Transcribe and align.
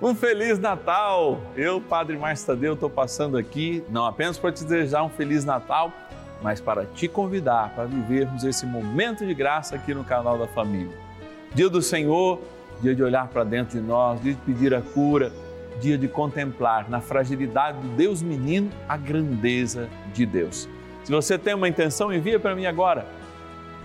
Um 0.00 0.14
Feliz 0.14 0.58
Natal! 0.58 1.40
Eu, 1.56 1.80
Padre 1.80 2.18
Márcio 2.18 2.48
Tadeu, 2.48 2.74
estou 2.74 2.90
passando 2.90 3.38
aqui 3.38 3.82
não 3.88 4.04
apenas 4.04 4.36
para 4.36 4.52
te 4.52 4.62
desejar 4.62 5.02
um 5.02 5.08
Feliz 5.08 5.42
Natal, 5.42 5.90
mas 6.42 6.60
para 6.60 6.84
te 6.84 7.08
convidar 7.08 7.72
para 7.74 7.86
vivermos 7.86 8.44
esse 8.44 8.66
momento 8.66 9.24
de 9.24 9.32
graça 9.32 9.74
aqui 9.74 9.94
no 9.94 10.04
canal 10.04 10.36
da 10.36 10.46
família. 10.46 10.94
Dia 11.54 11.70
do 11.70 11.80
Senhor, 11.80 12.42
dia 12.82 12.94
de 12.94 13.02
olhar 13.02 13.26
para 13.28 13.42
dentro 13.42 13.80
de 13.80 13.86
nós, 13.86 14.20
dia 14.20 14.34
de 14.34 14.40
pedir 14.42 14.74
a 14.74 14.82
cura, 14.82 15.32
dia 15.80 15.96
de 15.96 16.08
contemplar 16.08 16.90
na 16.90 17.00
fragilidade 17.00 17.78
do 17.78 17.88
Deus 17.96 18.20
menino 18.20 18.68
a 18.86 18.98
grandeza 18.98 19.88
de 20.12 20.26
Deus. 20.26 20.68
Se 21.04 21.10
você 21.10 21.38
tem 21.38 21.54
uma 21.54 21.70
intenção, 21.70 22.12
envia 22.12 22.38
para 22.38 22.54
mim 22.54 22.66
agora. 22.66 23.06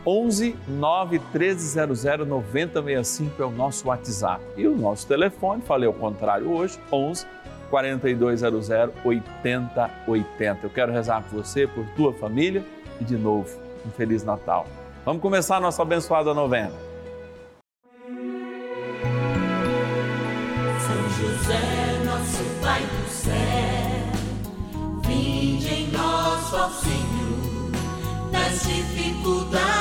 11 0.05 0.55
9 0.67 1.19
1300 1.19 2.27
9065 2.27 3.41
é 3.41 3.45
o 3.45 3.51
nosso 3.51 3.87
WhatsApp. 3.87 4.43
E 4.57 4.67
o 4.67 4.75
nosso 4.75 5.07
telefone, 5.07 5.61
falei 5.61 5.87
ao 5.87 5.93
contrário 5.93 6.51
hoje, 6.51 6.79
11 6.91 7.25
4200 7.69 8.69
8080. 9.03 10.59
Eu 10.63 10.69
quero 10.69 10.91
rezar 10.91 11.23
por 11.23 11.43
você, 11.43 11.67
por 11.67 11.85
tua 11.95 12.13
família 12.13 12.63
e 12.99 13.03
de 13.03 13.15
novo, 13.15 13.49
um 13.85 13.91
Feliz 13.91 14.23
Natal. 14.23 14.65
Vamos 15.05 15.21
começar 15.21 15.57
a 15.57 15.59
nossa 15.59 15.81
abençoada 15.81 16.33
novena. 16.33 16.73
São 20.79 21.09
José, 21.09 22.03
nosso 22.05 22.43
Pai 22.61 22.81
do 22.81 23.09
céu, 23.09 23.33
vinde 25.03 25.73
em 25.73 25.91
nós, 25.91 26.53
ó 26.53 26.69
Senhor, 26.69 27.71
nas 28.31 28.63
dificuldades 28.63 29.80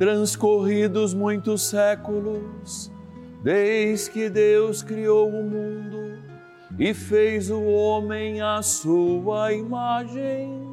Transcorridos 0.00 1.12
muitos 1.12 1.60
séculos, 1.68 2.90
desde 3.42 4.10
que 4.10 4.30
Deus 4.30 4.82
criou 4.82 5.28
o 5.28 5.42
mundo 5.42 6.18
e 6.78 6.94
fez 6.94 7.50
o 7.50 7.62
homem 7.64 8.40
à 8.40 8.62
sua 8.62 9.52
imagem, 9.52 10.66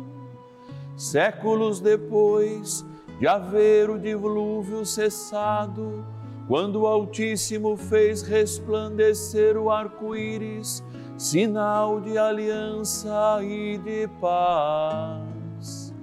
séculos 0.95 1.81
depois 1.81 2.85
de 3.19 3.27
haver 3.27 3.89
o 3.89 3.99
dilúvio 3.99 4.85
cessado, 4.85 6.05
quando 6.47 6.83
o 6.83 6.87
Altíssimo 6.87 7.75
fez 7.75 8.21
resplandecer 8.21 9.57
o 9.57 9.69
arco-íris, 9.69 10.81
sinal 11.17 11.99
de 11.99 12.17
aliança 12.17 13.39
e 13.43 13.77
de 13.77 14.07
paz. 14.21 15.93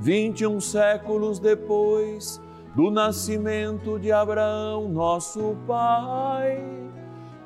Vinte 0.00 0.40
e 0.40 0.46
um 0.46 0.58
séculos 0.62 1.38
depois 1.38 2.40
do 2.74 2.90
nascimento 2.90 3.98
de 4.00 4.10
Abraão, 4.10 4.88
nosso 4.88 5.56
pai, 5.66 6.60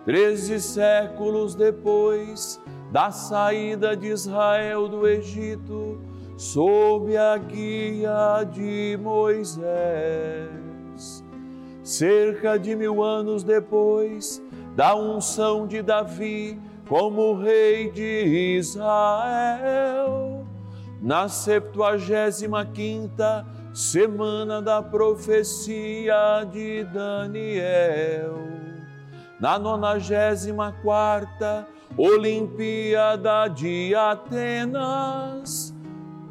treze 0.04 0.58
séculos 0.58 1.54
depois 1.54 2.58
da 2.90 3.10
saída 3.10 3.94
de 3.94 4.06
Israel 4.06 4.88
do 4.88 5.06
Egito, 5.06 6.00
sob 6.36 7.14
a 7.14 7.36
guia 7.36 8.42
de 8.44 8.98
Moisés. 9.02 9.58
Cerca 11.82 12.58
de 12.58 12.74
mil 12.74 13.02
anos 13.02 13.42
depois 13.42 14.42
da 14.74 14.94
unção 14.94 15.66
de 15.66 15.82
Davi 15.82 16.58
como 16.88 17.34
rei 17.34 17.90
de 17.90 18.56
Israel, 18.56 20.46
na 21.02 21.28
septuagésima 21.28 22.64
quinta 22.64 23.44
semana 23.72 24.62
da 24.62 24.82
profecia 24.82 26.44
de 26.50 26.84
Daniel, 26.84 28.34
na 29.40 29.58
nonagésima 29.58 30.72
quarta 30.82 31.66
Olimpíada 31.96 33.48
de 33.48 33.94
Atenas, 33.94 35.74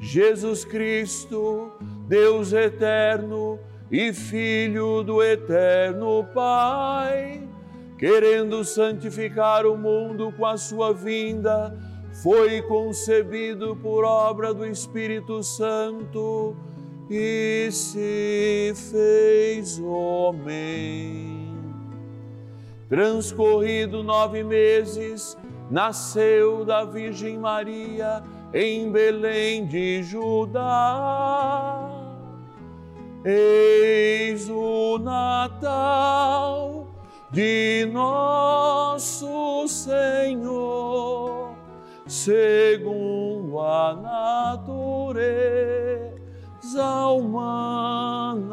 Jesus 0.00 0.64
Cristo, 0.64 1.70
Deus 2.08 2.52
eterno 2.52 3.58
e 3.90 4.12
Filho 4.12 5.02
do 5.02 5.22
eterno 5.22 6.24
Pai, 6.34 7.48
querendo 7.98 8.64
santificar 8.64 9.64
o 9.64 9.76
mundo 9.76 10.32
com 10.36 10.44
a 10.44 10.56
sua 10.56 10.92
vinda, 10.92 11.76
foi 12.22 12.62
concebido 12.62 13.76
por 13.76 14.04
obra 14.04 14.52
do 14.52 14.66
Espírito 14.66 15.42
Santo 15.42 16.56
e 17.08 17.68
se 17.70 18.72
fez 18.90 19.78
homem. 19.78 21.54
Transcorrido 22.88 24.02
nove 24.02 24.42
meses, 24.42 25.36
nasceu 25.70 26.64
da 26.64 26.84
Virgem 26.84 27.38
Maria 27.38 28.22
em 28.52 28.90
Belém 28.90 29.66
de 29.66 30.02
Judá. 30.02 31.95
Eis 33.28 34.48
o 34.48 34.98
Natal 34.98 36.86
de 37.32 37.84
nosso 37.92 39.66
Senhor, 39.66 41.56
segundo 42.06 43.58
a 43.58 43.94
natureza 43.96 45.26
humana. 47.08 48.46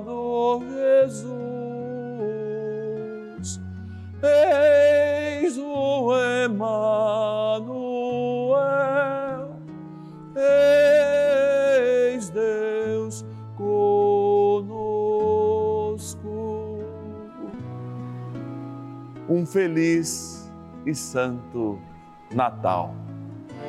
Salvador 0.00 0.62
Jesus. 0.62 1.30
Eis 4.22 5.56
o 5.58 6.12
Emmanuel, 6.44 7.70
eis 12.14 12.28
Deus 12.30 13.24
conosco. 13.56 14.68
Um 19.28 19.44
feliz 19.46 20.50
e 20.86 20.94
santo 20.94 21.78
Natal. 22.34 22.94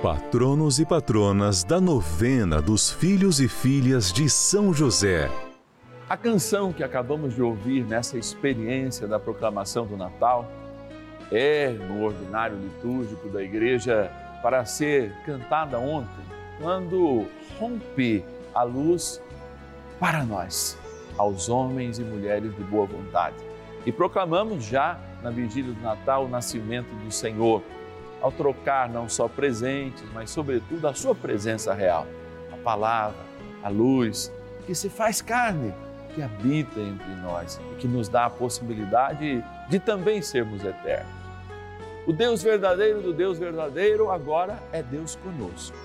Patronos 0.02 0.80
e 0.80 0.86
patronas 0.86 1.64
da 1.64 1.80
novena 1.80 2.62
dos 2.62 2.90
filhos 2.90 3.40
e 3.40 3.48
filhas 3.48 4.12
de 4.12 4.28
São 4.30 4.74
José. 4.74 5.30
A 6.12 6.18
canção 6.18 6.74
que 6.74 6.84
acabamos 6.84 7.36
de 7.36 7.42
ouvir 7.42 7.86
nessa 7.86 8.18
experiência 8.18 9.08
da 9.08 9.18
proclamação 9.18 9.86
do 9.86 9.96
Natal 9.96 10.46
é 11.32 11.70
no 11.70 12.04
ordinário 12.04 12.58
litúrgico 12.58 13.30
da 13.30 13.42
igreja 13.42 14.12
para 14.44 14.66
ser 14.66 15.16
cantada 15.26 15.80
ontem, 15.80 16.26
quando 16.60 17.26
rompe 17.58 18.26
a 18.54 18.62
luz 18.64 19.24
para 20.02 20.26
nós, 20.26 20.78
aos 21.18 21.48
homens 21.48 21.98
e 21.98 22.04
mulheres 22.04 22.54
de 22.58 22.64
boa 22.66 22.86
vontade. 22.86 23.38
E 23.86 23.92
proclamamos 23.94 24.66
já 24.66 25.00
na 25.24 25.30
vigília 25.30 25.74
do 25.74 25.80
Natal 25.80 26.26
o 26.26 26.30
nascimento 26.30 26.94
do 27.06 27.10
Senhor, 27.10 27.64
ao 28.22 28.34
trocar 28.34 28.90
não 28.90 29.08
só 29.08 29.30
presentes, 29.30 30.04
mas 30.14 30.30
sobretudo 30.30 30.90
a 30.90 30.94
sua 30.94 31.16
presença 31.16 31.74
real, 31.74 32.06
a 32.52 32.58
palavra, 32.58 33.22
a 33.64 33.70
luz, 33.70 34.30
que 34.68 34.76
se 34.76 34.90
faz 34.90 35.22
carne, 35.22 35.74
que 36.14 36.22
habita 36.22 36.80
entre 36.80 37.10
nós 37.22 37.60
e 37.72 37.76
que 37.76 37.88
nos 37.88 38.08
dá 38.08 38.26
a 38.26 38.30
possibilidade 38.30 39.44
de 39.70 39.80
também 39.80 40.22
sermos 40.22 40.64
eternos. 40.64 41.12
O 42.06 42.14
Deus 42.14 42.42
verdadeiro 42.42 43.02
do 43.02 43.14
Deus 43.14 43.38
verdadeiro 43.38 44.10
agora 44.10 44.62
é 44.72 44.82
Deus 44.82 45.16
conosco. 45.16 45.78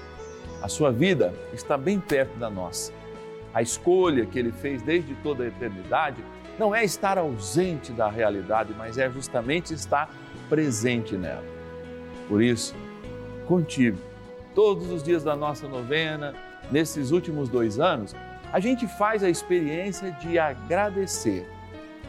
A 0.62 0.68
sua 0.68 0.90
vida 0.90 1.34
está 1.52 1.76
bem 1.76 2.00
perto 2.00 2.38
da 2.38 2.48
nossa. 2.48 2.92
A 3.52 3.62
escolha 3.62 4.24
que 4.26 4.38
ele 4.38 4.52
fez 4.52 4.82
desde 4.82 5.14
toda 5.16 5.44
a 5.44 5.46
eternidade 5.46 6.22
não 6.58 6.74
é 6.74 6.84
estar 6.84 7.18
ausente 7.18 7.92
da 7.92 8.08
realidade, 8.08 8.74
mas 8.76 8.96
é 8.96 9.10
justamente 9.10 9.74
estar 9.74 10.10
presente 10.48 11.16
nela. 11.16 11.44
Por 12.28 12.42
isso, 12.42 12.74
contigo, 13.46 13.98
todos 14.54 14.90
os 14.90 15.02
dias 15.02 15.22
da 15.22 15.36
nossa 15.36 15.68
novena, 15.68 16.34
nesses 16.70 17.10
últimos 17.10 17.48
dois 17.48 17.78
anos, 17.78 18.16
a 18.52 18.60
gente 18.60 18.86
faz 18.86 19.22
a 19.22 19.28
experiência 19.28 20.12
de 20.12 20.38
agradecer. 20.38 21.48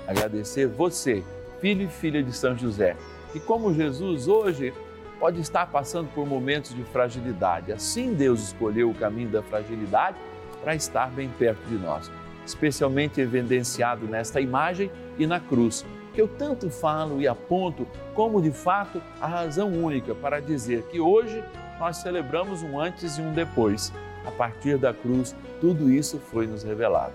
Agradecer 0.07 0.67
você, 0.67 1.23
filho 1.59 1.83
e 1.83 1.87
filha 1.87 2.23
de 2.23 2.31
São 2.31 2.57
José 2.57 2.95
e 3.33 3.39
como 3.39 3.73
Jesus 3.73 4.27
hoje 4.27 4.73
pode 5.19 5.41
estar 5.41 5.67
passando 5.67 6.09
por 6.13 6.25
momentos 6.25 6.73
de 6.73 6.83
fragilidade. 6.83 7.71
Assim 7.71 8.13
Deus 8.13 8.41
escolheu 8.41 8.89
o 8.89 8.95
caminho 8.95 9.29
da 9.29 9.41
fragilidade 9.41 10.17
para 10.61 10.75
estar 10.75 11.09
bem 11.09 11.29
perto 11.29 11.61
de 11.67 11.75
nós, 11.75 12.11
especialmente 12.45 13.19
evidenciado 13.19 14.05
nesta 14.05 14.39
imagem 14.39 14.91
e 15.17 15.25
na 15.25 15.39
cruz, 15.39 15.85
que 16.13 16.21
eu 16.21 16.27
tanto 16.27 16.69
falo 16.69 17.21
e 17.21 17.27
aponto 17.27 17.87
como 18.13 18.41
de 18.41 18.51
fato 18.51 19.01
a 19.19 19.27
razão 19.27 19.71
única 19.71 20.15
para 20.15 20.39
dizer 20.39 20.83
que 20.83 20.99
hoje 20.99 21.43
nós 21.79 21.97
celebramos 21.97 22.63
um 22.63 22.79
antes 22.79 23.17
e 23.17 23.21
um 23.21 23.33
depois. 23.33 23.91
A 24.27 24.31
partir 24.31 24.77
da 24.77 24.93
cruz, 24.93 25.33
tudo 25.61 25.89
isso 25.89 26.19
foi 26.19 26.45
nos 26.45 26.63
revelado. 26.63 27.13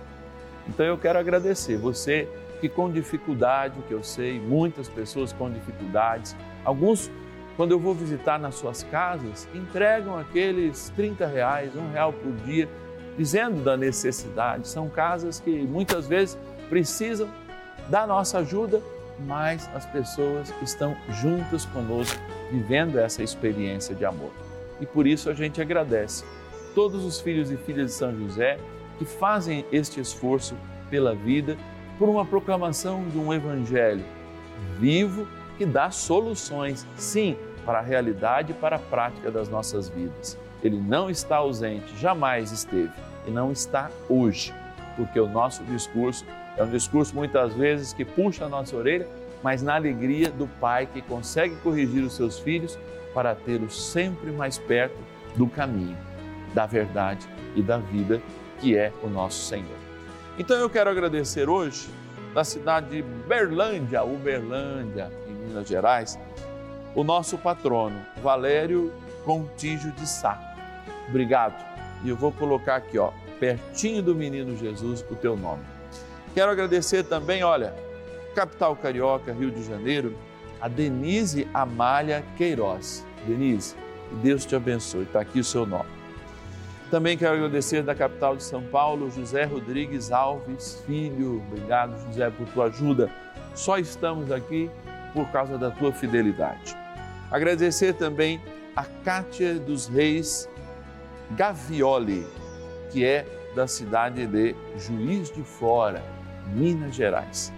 Então 0.67 0.87
eu 0.87 0.97
quero 0.97 1.19
agradecer 1.19 1.76
você 1.76 2.29
que 2.61 2.69
com 2.69 2.91
dificuldade, 2.91 3.82
que 3.87 3.93
eu 3.93 4.03
sei, 4.03 4.41
muitas 4.41 4.88
pessoas 4.88 5.32
com 5.32 5.50
dificuldades, 5.50 6.35
alguns, 6.64 7.11
quando 7.56 7.73
eu 7.73 7.79
vou 7.79 7.93
visitar 7.93 8.38
nas 8.38 8.55
suas 8.55 8.85
casas, 8.85 9.49
entregam 9.53 10.17
aqueles 10.17 10.88
30 10.97 11.26
reais, 11.26 11.75
um 11.76 11.91
real 11.91 12.12
por 12.12 12.32
dia, 12.47 12.69
dizendo 13.19 13.62
da 13.62 13.76
necessidade. 13.76 14.69
São 14.69 14.88
casas 14.88 15.41
que 15.41 15.50
muitas 15.50 16.06
vezes 16.06 16.38
precisam 16.70 17.29
da 17.88 18.06
nossa 18.06 18.38
ajuda, 18.38 18.81
mas 19.26 19.69
as 19.75 19.85
pessoas 19.87 20.55
estão 20.62 20.97
juntas 21.11 21.65
conosco, 21.67 22.19
vivendo 22.50 22.99
essa 22.99 23.23
experiência 23.23 23.94
de 23.94 24.05
amor. 24.05 24.31
E 24.81 24.87
por 24.87 25.06
isso 25.06 25.29
a 25.29 25.35
gente 25.35 25.61
agradece 25.61 26.25
todos 26.75 27.05
os 27.05 27.21
filhos 27.21 27.51
e 27.51 27.57
filhas 27.57 27.87
de 27.87 27.93
São 27.93 28.17
José 28.17 28.59
que 28.99 29.05
fazem 29.05 29.65
este 29.73 30.01
esforço 30.01 30.55
pela 30.91 31.15
vida 31.15 31.57
por 31.99 32.09
uma 32.09 32.25
proclamação 32.25 33.05
de 33.09 33.19
um 33.19 33.33
evangelho 33.33 34.05
vivo 34.79 35.27
que 35.57 35.67
dá 35.67 35.91
soluções, 35.91 36.87
sim, 36.97 37.37
para 37.65 37.79
a 37.79 37.83
realidade 37.83 38.53
e 38.53 38.55
para 38.55 38.77
a 38.77 38.79
prática 38.79 39.31
das 39.31 39.49
nossas 39.49 39.89
vidas. 39.89 40.39
Ele 40.63 40.77
não 40.77 41.11
está 41.11 41.37
ausente, 41.37 41.97
jamais 41.97 42.53
esteve 42.53 42.93
e 43.27 43.31
não 43.31 43.53
está 43.53 43.91
hoje, 44.09 44.55
porque 44.97 45.19
o 45.21 45.29
nosso 45.29 45.63
discurso 45.65 46.25
é 46.57 46.63
um 46.63 46.71
discurso 46.71 47.15
muitas 47.15 47.55
vezes 47.55 47.93
que 47.93 48.05
puxa 48.05 48.45
a 48.45 48.49
nossa 48.49 48.77
orelha, 48.77 49.07
mas 49.43 49.63
na 49.63 49.75
alegria 49.75 50.31
do 50.31 50.47
Pai 50.61 50.87
que 50.87 51.03
consegue 51.03 51.57
corrigir 51.57 52.03
os 52.03 52.15
seus 52.15 52.39
filhos 52.39 52.79
para 53.15 53.35
tê-los 53.35 53.91
sempre 53.91 54.31
mais 54.31 54.59
perto 54.59 54.97
do 55.37 55.47
caminho, 55.47 55.97
da 56.55 56.67
verdade 56.67 57.27
e 57.55 57.63
da 57.63 57.79
vida 57.79 58.21
que 58.61 58.77
é 58.77 58.93
o 59.03 59.09
nosso 59.09 59.45
Senhor. 59.47 59.77
Então 60.39 60.57
eu 60.57 60.71
quero 60.71 60.89
agradecer 60.89 61.49
hoje, 61.49 61.89
da 62.33 62.45
cidade 62.45 62.89
de 62.91 63.03
Berlândia, 63.03 64.03
Uberlândia, 64.03 65.11
em 65.29 65.33
Minas 65.33 65.69
Gerais, 65.69 66.19
o 66.95 67.05
nosso 67.05 67.37
patrono, 67.37 68.01
Valério 68.23 68.93
Contígio 69.25 69.91
de 69.93 70.07
Sá. 70.07 70.39
Obrigado. 71.09 71.55
E 72.05 72.09
eu 72.09 72.17
vou 72.17 72.33
colocar 72.33 72.77
aqui, 72.77 72.99
ó, 72.99 73.13
pertinho 73.39 74.03
do 74.03 74.15
menino 74.15 74.57
Jesus, 74.57 75.05
o 75.11 75.15
teu 75.15 75.37
nome. 75.37 75.63
Quero 76.35 76.51
agradecer 76.51 77.05
também, 77.05 77.43
olha, 77.45 77.75
capital 78.35 78.75
carioca, 78.75 79.33
Rio 79.33 79.51
de 79.51 79.63
Janeiro, 79.65 80.17
a 80.61 80.69
Denise 80.69 81.47
Amália 81.53 82.25
Queiroz. 82.37 83.05
Denise, 83.27 83.77
Deus 84.23 84.47
te 84.47 84.57
abençoe. 84.57 85.03
Está 85.03 85.21
aqui 85.21 85.41
o 85.41 85.45
seu 85.45 85.67
nome. 85.67 86.02
Também 86.93 87.17
quero 87.17 87.37
agradecer 87.37 87.83
da 87.83 87.94
capital 87.94 88.37
de 88.37 88.43
São 88.43 88.62
Paulo, 88.65 89.11
José 89.11 89.44
Rodrigues 89.44 90.12
Alves, 90.12 90.83
filho. 90.85 91.43
Obrigado, 91.49 91.99
José, 92.05 92.29
por 92.29 92.47
tua 92.49 92.67
ajuda. 92.67 93.11
Só 93.55 93.79
estamos 93.79 94.31
aqui 94.31 94.71
por 95.15 95.27
causa 95.33 95.56
da 95.56 95.71
tua 95.71 95.91
fidelidade. 95.91 96.77
Agradecer 97.31 97.94
também 97.94 98.43
a 98.77 98.85
Cátia 98.85 99.55
dos 99.55 99.89
Reis 99.89 100.47
Gavioli, 101.31 102.27
que 102.91 103.06
é 103.06 103.25
da 103.56 103.67
cidade 103.67 104.27
de 104.27 104.55
Juiz 104.77 105.31
de 105.31 105.43
Fora, 105.43 106.05
Minas 106.55 106.94
Gerais. 106.94 107.50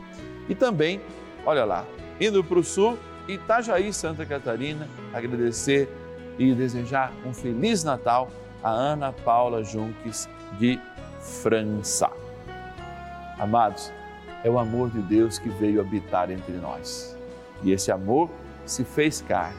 E 0.48 0.54
também, 0.54 1.00
olha 1.44 1.64
lá, 1.64 1.84
indo 2.20 2.44
para 2.44 2.60
o 2.60 2.62
sul, 2.62 2.96
Itajaí, 3.26 3.92
Santa 3.92 4.24
Catarina, 4.24 4.88
agradecer 5.12 5.88
e 6.38 6.54
desejar 6.54 7.12
um 7.26 7.34
Feliz 7.34 7.82
Natal 7.82 8.30
a 8.64 8.70
Ana 8.70 9.12
Paula 9.12 9.62
Junques 9.62 10.26
de 10.58 10.80
França. 11.20 12.10
Amados, 13.38 13.92
é 14.42 14.48
o 14.48 14.58
amor 14.58 14.90
de 14.90 15.02
Deus 15.02 15.38
que 15.38 15.50
veio 15.50 15.82
habitar 15.82 16.30
entre 16.30 16.54
nós. 16.54 17.16
E 17.62 17.72
esse 17.72 17.92
amor 17.92 18.30
se 18.64 18.82
fez 18.82 19.20
carne. 19.20 19.58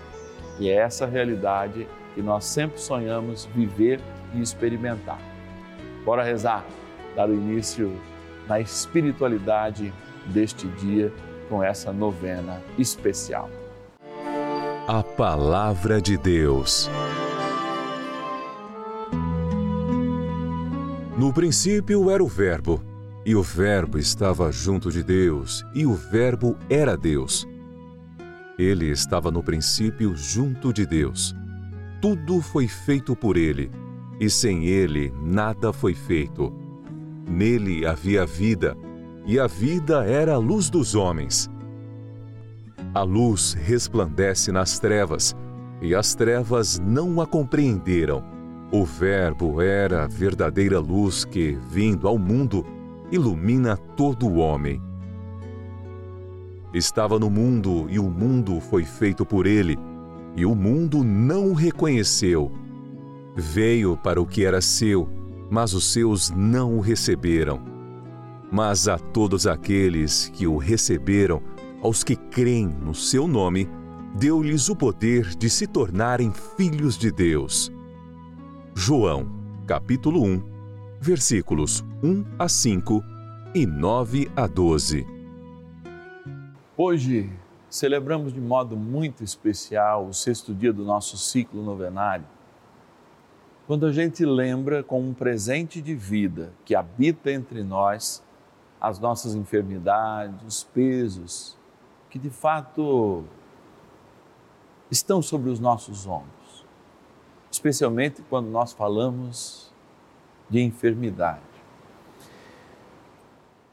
E 0.60 0.70
é 0.70 0.76
essa 0.76 1.06
realidade 1.06 1.88
que 2.16 2.22
nós 2.22 2.46
sempre 2.46 2.80
sonhamos 2.80 3.46
viver 3.54 4.00
e 4.34 4.42
experimentar. 4.42 5.20
Bora 6.04 6.24
rezar, 6.24 6.66
dar 7.16 7.30
o 7.30 7.34
início 7.34 8.00
na 8.48 8.60
espiritualidade 8.60 9.94
deste 10.28 10.68
dia 10.68 11.14
com 11.48 11.64
essa 11.64 11.92
novena 11.94 12.62
especial. 12.78 13.50
A 14.88 15.04
Palavra 15.04 16.02
de 16.02 16.18
Deus. 16.18 16.90
No 21.18 21.32
princípio 21.32 22.10
era 22.12 22.22
o 22.22 22.28
Verbo, 22.28 22.84
e 23.26 23.38
o 23.38 23.42
Verbo 23.42 23.98
estava 23.98 24.52
junto 24.52 24.92
de 24.92 25.02
Deus, 25.02 25.66
e 25.74 25.86
o 25.86 25.94
Verbo 25.94 26.58
era 26.70 26.98
Deus. 26.98 27.48
Ele 28.60 28.90
estava 28.92 29.32
no 29.32 29.42
princípio 29.42 30.14
junto 30.14 30.74
de 30.74 30.86
Deus. 30.86 31.34
Tudo 32.02 32.42
foi 32.42 32.68
feito 32.68 33.16
por 33.16 33.38
ele, 33.38 33.72
e 34.20 34.30
sem 34.30 34.66
ele 34.66 35.14
nada 35.24 35.72
foi 35.72 35.94
feito. 35.94 36.54
Nele 37.26 37.86
havia 37.86 38.26
vida, 38.26 38.76
e 39.26 39.40
a 39.40 39.48
vida 39.48 40.06
era 40.06 40.34
a 40.34 40.38
luz 40.38 40.70
dos 40.70 40.96
homens. 40.96 41.50
A 42.94 43.04
luz 43.04 43.54
resplandece 43.54 44.52
nas 44.52 44.80
trevas, 44.80 45.34
e 45.82 45.96
as 45.96 46.14
trevas 46.14 46.78
não 46.78 47.22
a 47.22 47.26
compreenderam. 47.26 48.35
O 48.72 48.84
Verbo 48.84 49.62
era 49.62 50.04
a 50.04 50.08
verdadeira 50.08 50.80
luz 50.80 51.24
que, 51.24 51.58
vindo 51.70 52.08
ao 52.08 52.18
mundo, 52.18 52.66
ilumina 53.12 53.78
todo 53.78 54.28
o 54.28 54.38
homem. 54.38 54.82
Estava 56.74 57.20
no 57.20 57.30
mundo 57.30 57.86
e 57.90 58.00
o 58.00 58.10
mundo 58.10 58.60
foi 58.60 58.84
feito 58.84 59.26
por 59.26 59.46
ele, 59.46 59.78
e 60.36 60.46
o 60.46 60.56
mundo 60.56 61.04
não 61.04 61.52
o 61.52 61.54
reconheceu. 61.54 62.52
Veio 63.36 63.96
para 63.96 64.22
o 64.22 64.26
que 64.26 64.44
era 64.44 64.60
seu, 64.60 65.08
mas 65.50 65.74
os 65.74 65.94
seus 65.94 66.32
não 66.32 66.76
o 66.76 66.82
receberam. 66.82 67.62
Mas 68.52 68.88
a 68.88 68.98
todos 68.98 69.46
aqueles 69.46 70.30
que 70.34 70.48
o 70.48 70.58
receberam, 70.58 71.42
aos 71.82 72.04
que 72.04 72.16
creem 72.16 72.68
no 72.68 72.96
seu 72.96 73.28
nome, 73.28 73.70
deu-lhes 74.16 74.70
o 74.70 74.76
poder 74.76 75.36
de 75.36 75.50
se 75.50 75.68
tornarem 75.68 76.32
filhos 76.58 76.98
de 76.98 77.12
Deus. 77.12 77.75
João, 78.78 79.26
capítulo 79.66 80.22
1, 80.22 80.44
versículos 81.00 81.82
1 82.04 82.26
a 82.38 82.50
5 82.50 83.02
e 83.56 83.66
9 83.66 84.30
a 84.36 84.46
12. 84.48 85.08
Hoje 86.76 87.32
celebramos 87.70 88.34
de 88.34 88.42
modo 88.42 88.76
muito 88.76 89.24
especial 89.24 90.06
o 90.06 90.14
sexto 90.14 90.54
dia 90.54 90.74
do 90.74 90.84
nosso 90.84 91.18
ciclo 91.18 91.64
novenário, 91.64 92.26
quando 93.66 93.86
a 93.86 93.94
gente 93.94 94.26
lembra 94.26 94.84
com 94.84 95.02
um 95.02 95.14
presente 95.14 95.82
de 95.82 95.96
vida 95.96 96.52
que 96.66 96.76
habita 96.76 97.32
entre 97.32 97.64
nós 97.64 98.22
as 98.80 99.00
nossas 99.00 99.36
enfermidades, 99.36 100.46
os 100.46 100.64
pesos 100.66 101.58
que 102.10 102.20
de 102.20 102.30
fato 102.30 103.24
estão 104.92 105.22
sobre 105.22 105.50
os 105.50 105.62
nossos 105.62 106.06
ombros, 106.06 106.45
especialmente 107.56 108.22
quando 108.30 108.48
nós 108.50 108.74
falamos 108.74 109.74
de 110.50 110.62
enfermidade. 110.62 111.42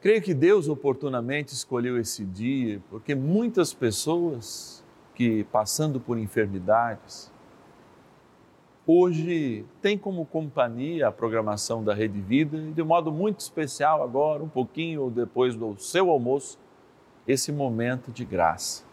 Creio 0.00 0.22
que 0.22 0.32
Deus 0.34 0.68
oportunamente 0.68 1.52
escolheu 1.52 1.98
esse 1.98 2.24
dia, 2.24 2.80
porque 2.90 3.14
muitas 3.14 3.74
pessoas 3.74 4.84
que 5.14 5.44
passando 5.44 6.00
por 6.00 6.18
enfermidades, 6.18 7.30
hoje 8.86 9.64
têm 9.80 9.98
como 9.98 10.24
companhia 10.24 11.08
a 11.08 11.12
programação 11.12 11.84
da 11.84 11.94
Rede 11.94 12.20
Vida 12.20 12.56
e 12.56 12.72
de 12.72 12.82
modo 12.82 13.12
muito 13.12 13.40
especial 13.40 14.02
agora, 14.02 14.42
um 14.42 14.48
pouquinho 14.48 15.10
depois 15.10 15.54
do 15.54 15.76
seu 15.78 16.10
almoço, 16.10 16.58
esse 17.26 17.52
momento 17.52 18.10
de 18.10 18.24
graça 18.24 18.84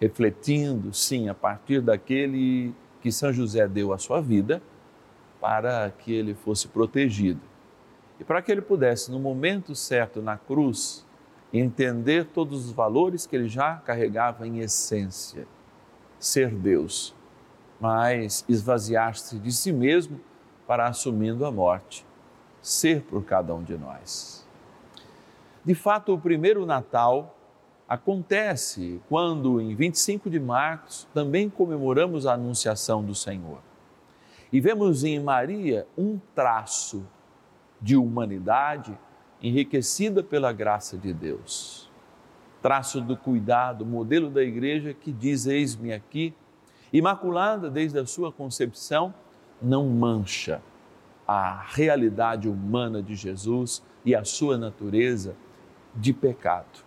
refletindo, 0.00 0.92
sim, 0.92 1.28
a 1.28 1.34
partir 1.34 1.80
daquele 1.80 2.74
que 3.04 3.12
São 3.12 3.30
José 3.30 3.68
deu 3.68 3.92
a 3.92 3.98
sua 3.98 4.22
vida 4.22 4.62
para 5.38 5.90
que 5.90 6.10
ele 6.10 6.32
fosse 6.32 6.68
protegido. 6.68 7.42
E 8.18 8.24
para 8.24 8.40
que 8.40 8.50
ele 8.50 8.62
pudesse, 8.62 9.10
no 9.12 9.20
momento 9.20 9.74
certo, 9.74 10.22
na 10.22 10.38
cruz, 10.38 11.04
entender 11.52 12.24
todos 12.24 12.64
os 12.64 12.72
valores 12.72 13.26
que 13.26 13.36
ele 13.36 13.46
já 13.46 13.74
carregava 13.76 14.46
em 14.48 14.60
essência, 14.60 15.46
ser 16.18 16.48
Deus, 16.48 17.14
mas 17.78 18.42
esvaziar-se 18.48 19.38
de 19.38 19.52
si 19.52 19.70
mesmo 19.70 20.18
para 20.66 20.86
assumindo 20.86 21.44
a 21.44 21.52
morte, 21.52 22.06
ser 22.62 23.02
por 23.02 23.22
cada 23.22 23.54
um 23.54 23.62
de 23.62 23.76
nós. 23.76 24.48
De 25.62 25.74
fato, 25.74 26.14
o 26.14 26.18
primeiro 26.18 26.64
Natal 26.64 27.36
acontece 27.88 29.00
quando, 29.08 29.60
em 29.60 29.74
25 29.74 30.30
de 30.30 30.40
março, 30.40 31.06
também 31.12 31.50
comemoramos 31.50 32.26
a 32.26 32.34
Anunciação 32.34 33.04
do 33.04 33.14
Senhor. 33.14 33.58
E 34.52 34.60
vemos 34.60 35.04
em 35.04 35.20
Maria 35.20 35.86
um 35.96 36.18
traço 36.34 37.06
de 37.80 37.96
humanidade 37.96 38.96
enriquecida 39.42 40.22
pela 40.22 40.52
graça 40.52 40.96
de 40.96 41.12
Deus. 41.12 41.90
Traço 42.62 43.00
do 43.00 43.16
cuidado, 43.16 43.84
modelo 43.84 44.30
da 44.30 44.42
igreja 44.42 44.94
que 44.94 45.12
diz: 45.12 45.46
Eis-me 45.46 45.92
aqui, 45.92 46.32
imaculada 46.92 47.68
desde 47.68 47.98
a 47.98 48.06
sua 48.06 48.32
concepção, 48.32 49.12
não 49.60 49.88
mancha 49.88 50.62
a 51.26 51.62
realidade 51.68 52.48
humana 52.48 53.02
de 53.02 53.14
Jesus 53.14 53.82
e 54.04 54.14
a 54.14 54.24
sua 54.24 54.56
natureza 54.56 55.34
de 55.94 56.12
pecado 56.12 56.84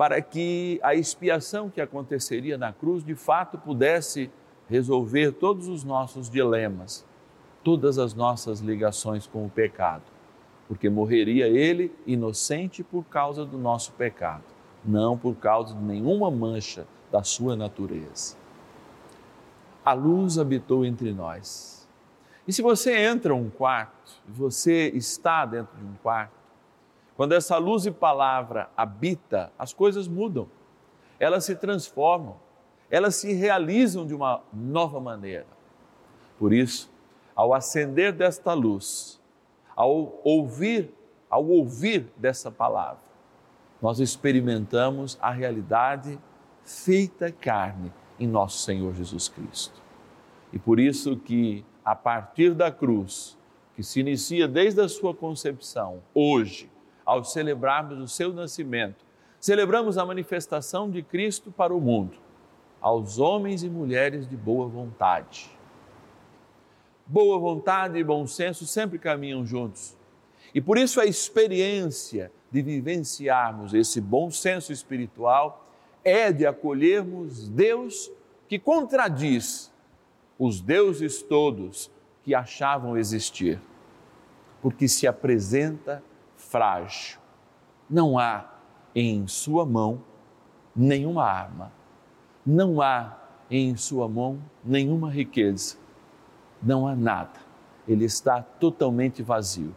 para 0.00 0.22
que 0.22 0.80
a 0.82 0.94
expiação 0.94 1.68
que 1.68 1.78
aconteceria 1.78 2.56
na 2.56 2.72
cruz 2.72 3.04
de 3.04 3.14
fato 3.14 3.58
pudesse 3.58 4.30
resolver 4.66 5.32
todos 5.32 5.68
os 5.68 5.84
nossos 5.84 6.30
dilemas, 6.30 7.04
todas 7.62 7.98
as 7.98 8.14
nossas 8.14 8.60
ligações 8.60 9.26
com 9.26 9.44
o 9.44 9.50
pecado, 9.50 10.04
porque 10.66 10.88
morreria 10.88 11.48
ele 11.48 11.94
inocente 12.06 12.82
por 12.82 13.04
causa 13.04 13.44
do 13.44 13.58
nosso 13.58 13.92
pecado, 13.92 14.44
não 14.82 15.18
por 15.18 15.34
causa 15.34 15.74
de 15.74 15.82
nenhuma 15.82 16.30
mancha 16.30 16.86
da 17.12 17.22
sua 17.22 17.54
natureza. 17.54 18.38
A 19.84 19.92
luz 19.92 20.38
habitou 20.38 20.82
entre 20.82 21.12
nós. 21.12 21.86
E 22.48 22.54
se 22.54 22.62
você 22.62 22.96
entra 22.96 23.34
um 23.34 23.50
quarto, 23.50 24.12
você 24.26 24.88
está 24.94 25.44
dentro 25.44 25.76
de 25.76 25.84
um 25.84 25.94
quarto, 26.02 26.39
quando 27.20 27.32
essa 27.32 27.58
luz 27.58 27.84
e 27.84 27.90
palavra 27.90 28.70
habita, 28.74 29.52
as 29.58 29.74
coisas 29.74 30.08
mudam, 30.08 30.48
elas 31.18 31.44
se 31.44 31.54
transformam, 31.54 32.36
elas 32.90 33.16
se 33.16 33.34
realizam 33.34 34.06
de 34.06 34.14
uma 34.14 34.40
nova 34.50 34.98
maneira. 34.98 35.46
Por 36.38 36.50
isso, 36.50 36.90
ao 37.36 37.52
acender 37.52 38.10
desta 38.14 38.54
luz, 38.54 39.20
ao 39.76 40.18
ouvir, 40.24 40.94
ao 41.28 41.46
ouvir 41.46 42.10
dessa 42.16 42.50
palavra, 42.50 43.02
nós 43.82 44.00
experimentamos 44.00 45.18
a 45.20 45.30
realidade 45.30 46.18
feita 46.64 47.30
carne 47.30 47.92
em 48.18 48.26
nosso 48.26 48.62
Senhor 48.62 48.94
Jesus 48.94 49.28
Cristo. 49.28 49.78
E 50.54 50.58
por 50.58 50.80
isso 50.80 51.18
que 51.18 51.66
a 51.84 51.94
partir 51.94 52.54
da 52.54 52.72
cruz, 52.72 53.36
que 53.76 53.82
se 53.82 54.00
inicia 54.00 54.48
desde 54.48 54.80
a 54.80 54.88
sua 54.88 55.14
concepção, 55.14 56.02
hoje, 56.14 56.70
ao 57.10 57.24
celebrarmos 57.24 57.98
o 57.98 58.06
seu 58.06 58.32
nascimento, 58.32 59.04
celebramos 59.40 59.98
a 59.98 60.06
manifestação 60.06 60.88
de 60.88 61.02
Cristo 61.02 61.50
para 61.50 61.74
o 61.74 61.80
mundo, 61.80 62.16
aos 62.80 63.18
homens 63.18 63.64
e 63.64 63.68
mulheres 63.68 64.28
de 64.28 64.36
boa 64.36 64.68
vontade. 64.68 65.50
Boa 67.04 67.36
vontade 67.36 67.98
e 67.98 68.04
bom 68.04 68.28
senso 68.28 68.64
sempre 68.64 68.96
caminham 68.96 69.44
juntos. 69.44 69.98
E 70.54 70.60
por 70.60 70.78
isso 70.78 71.00
a 71.00 71.04
experiência 71.04 72.30
de 72.48 72.62
vivenciarmos 72.62 73.74
esse 73.74 74.00
bom 74.00 74.30
senso 74.30 74.72
espiritual 74.72 75.68
é 76.04 76.30
de 76.30 76.46
acolhermos 76.46 77.48
Deus 77.48 78.08
que 78.46 78.56
contradiz 78.56 79.72
os 80.38 80.60
deuses 80.60 81.24
todos 81.24 81.90
que 82.22 82.36
achavam 82.36 82.96
existir, 82.96 83.60
porque 84.62 84.86
se 84.86 85.08
apresenta 85.08 86.00
frágil. 86.50 87.18
Não 87.88 88.18
há 88.18 88.44
em 88.94 89.26
sua 89.26 89.64
mão 89.64 90.02
nenhuma 90.74 91.24
arma, 91.24 91.72
não 92.44 92.82
há 92.82 93.16
em 93.50 93.76
sua 93.76 94.08
mão 94.08 94.40
nenhuma 94.64 95.10
riqueza, 95.10 95.76
não 96.62 96.86
há 96.86 96.94
nada. 96.94 97.40
Ele 97.88 98.04
está 98.04 98.42
totalmente 98.42 99.22
vazio. 99.22 99.74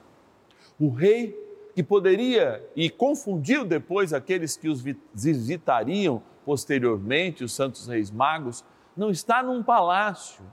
O 0.80 0.90
rei 0.90 1.40
que 1.74 1.82
poderia 1.82 2.68
e 2.76 2.90
confundiu 2.90 3.66
depois 3.66 4.14
aqueles 4.14 4.58
que 4.58 4.68
os 4.68 4.84
visitariam 5.14 6.22
posteriormente, 6.46 7.44
os 7.44 7.54
santos 7.54 7.88
reis 7.88 8.12
magos, 8.12 8.64
não 8.96 9.10
está 9.10 9.42
num 9.42 9.64
palácio, 9.64 10.44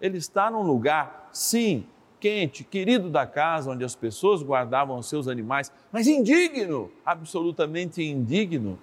ele 0.00 0.18
está 0.18 0.50
num 0.50 0.62
lugar, 0.62 1.28
sim, 1.32 1.86
quente, 2.20 2.64
querido 2.64 3.08
da 3.10 3.26
casa 3.26 3.70
onde 3.70 3.84
as 3.84 3.94
pessoas 3.94 4.42
guardavam 4.42 5.02
seus 5.02 5.28
animais, 5.28 5.72
mas 5.92 6.06
indigno, 6.06 6.90
absolutamente 7.04 8.02
indigno, 8.02 8.78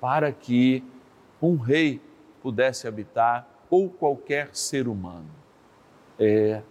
para 0.00 0.32
que 0.32 0.82
um 1.40 1.56
rei 1.56 2.00
pudesse 2.42 2.86
habitar 2.88 3.48
ou 3.70 3.88
qualquer 3.88 4.50
ser 4.52 4.88
humano. 4.88 5.30
É. 6.18 6.62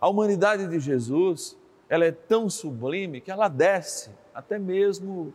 A 0.00 0.08
humanidade 0.08 0.66
de 0.66 0.80
Jesus, 0.80 1.56
ela 1.88 2.04
é 2.04 2.12
tão 2.12 2.50
sublime 2.50 3.20
que 3.20 3.30
ela 3.30 3.48
desce 3.48 4.10
até 4.34 4.58
mesmo 4.58 5.32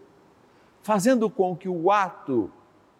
fazendo 0.81 1.29
com 1.29 1.55
que 1.55 1.69
o 1.69 1.91
ato 1.91 2.51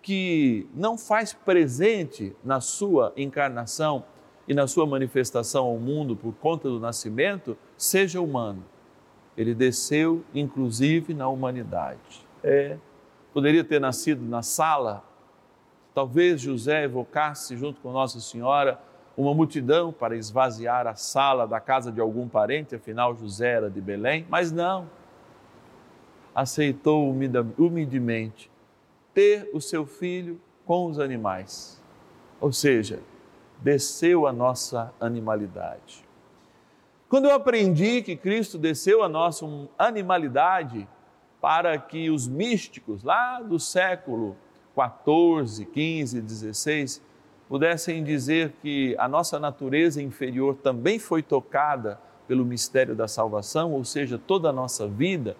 que 0.01 0.67
não 0.73 0.97
faz 0.97 1.33
presente 1.33 2.35
na 2.43 2.61
sua 2.61 3.13
encarnação 3.17 4.05
e 4.50 4.53
na 4.56 4.65
sua 4.65 4.88
manifestação 4.88 5.68
ao 5.68 5.77
mundo 5.77 6.15
por 6.15 6.34
conta 6.34 6.68
do 6.68 6.79
nascimento, 6.79 7.56
seja 7.77 8.20
humano. 8.20 8.65
Ele 9.38 9.53
desceu, 9.53 10.24
inclusive, 10.34 11.13
na 11.13 11.27
humanidade. 11.29 12.27
É, 12.44 12.75
poderia 13.32 13.63
ter 13.63 13.79
nascido 13.79 14.25
na 14.25 14.41
sala. 14.41 15.03
Talvez 15.94 16.41
José 16.41 16.84
evocasse, 16.84 17.56
junto 17.56 17.79
com 17.79 17.91
Nossa 17.91 18.20
Senhora, 18.20 18.82
uma 19.15 19.36
multidão 19.36 19.94
para 19.94 20.15
esvaziar 20.15 20.88
a 20.88 20.96
sala 20.96 21.46
da 21.46 21.60
casa 21.60 21.91
de 21.91 22.01
algum 22.01 22.27
parente, 22.27 22.74
afinal 22.74 23.15
José 23.15 23.51
era 23.51 23.70
de 23.70 23.79
Belém, 23.79 24.25
mas 24.29 24.51
não. 24.51 24.89
Aceitou 26.34 27.08
humildemente 27.58 28.50
ter 29.13 29.48
o 29.53 29.62
seu 29.62 29.86
filho 29.86 30.41
com 30.65 30.88
os 30.88 31.00
animais. 31.00 31.79
Ou 32.41 32.51
seja, 32.51 33.00
desceu 33.61 34.25
a 34.25 34.33
nossa 34.33 34.93
animalidade. 34.99 36.05
Quando 37.09 37.25
eu 37.25 37.33
aprendi 37.33 38.01
que 38.01 38.15
Cristo 38.15 38.57
desceu 38.57 39.03
a 39.03 39.09
nossa 39.09 39.45
animalidade 39.77 40.87
para 41.41 41.77
que 41.77 42.09
os 42.09 42.27
místicos 42.27 43.03
lá 43.03 43.41
do 43.41 43.59
século 43.59 44.37
14, 44.75 45.65
15, 45.65 46.21
16 46.21 47.01
pudessem 47.47 48.03
dizer 48.03 48.53
que 48.61 48.95
a 48.99 49.07
nossa 49.07 49.39
natureza 49.39 50.01
inferior 50.01 50.55
também 50.55 50.99
foi 50.99 51.23
tocada 51.23 51.99
pelo 52.27 52.45
mistério 52.45 52.95
da 52.95 53.07
salvação, 53.07 53.73
ou 53.73 53.83
seja, 53.83 54.19
toda 54.19 54.49
a 54.49 54.53
nossa 54.53 54.87
vida, 54.87 55.35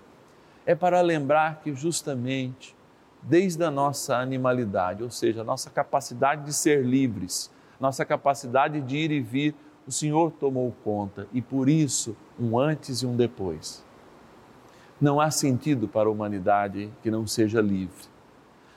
é 0.65 0.73
para 0.73 0.99
lembrar 1.01 1.61
que 1.61 1.73
justamente 1.75 2.75
desde 3.21 3.63
a 3.63 3.69
nossa 3.69 4.17
animalidade, 4.17 5.03
ou 5.03 5.11
seja, 5.11 5.41
a 5.41 5.43
nossa 5.43 5.69
capacidade 5.69 6.45
de 6.45 6.53
ser 6.53 6.83
livres, 6.83 7.51
nossa 7.79 8.03
capacidade 8.03 8.81
de 8.81 8.98
ir 8.98 9.12
e 9.12 9.21
vir, 9.21 9.55
o 9.88 9.91
Senhor 9.91 10.31
tomou 10.31 10.71
conta 10.83 11.27
e 11.33 11.41
por 11.41 11.69
isso 11.69 12.15
um 12.39 12.59
antes 12.59 13.01
e 13.01 13.05
um 13.05 13.15
depois. 13.15 13.83
Não 15.00 15.19
há 15.19 15.31
sentido 15.31 15.88
para 15.88 16.09
a 16.09 16.12
humanidade 16.12 16.91
que 17.01 17.09
não 17.09 17.25
seja 17.25 17.62
livre. 17.62 18.07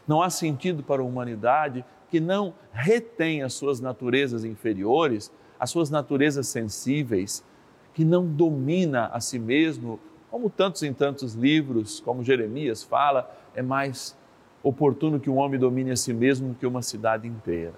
Não 0.07 0.23
há 0.23 0.31
sentido 0.31 0.83
para 0.83 1.03
a 1.03 1.05
humanidade 1.05 1.85
que 2.09 2.21
não 2.21 2.55
retém 2.73 3.43
as 3.43 3.55
suas 3.55 3.81
naturezas 3.81 4.45
inferiores, 4.45 5.33
as 5.59 5.71
suas 5.71 5.91
naturezas 5.91 6.47
sensíveis, 6.49 7.45
que 7.93 8.05
não 8.05 8.27
domina 8.27 9.07
a 9.07 9.21
si 9.21 9.39
mesmo, 9.39 9.99
como 10.31 10.49
tantos 10.49 10.83
em 10.83 10.93
tantos 10.93 11.35
livros, 11.35 12.01
como 12.01 12.25
Jeremias 12.25 12.83
fala, 12.83 13.31
é 13.55 13.63
mais 13.63 14.17
oportuno 14.63 15.21
que 15.21 15.29
um 15.29 15.37
homem 15.37 15.59
domine 15.59 15.91
a 15.91 15.97
si 15.97 16.15
mesmo 16.15 16.55
que 16.55 16.67
uma 16.67 16.83
cidade 16.83 17.27
inteira. 17.29 17.75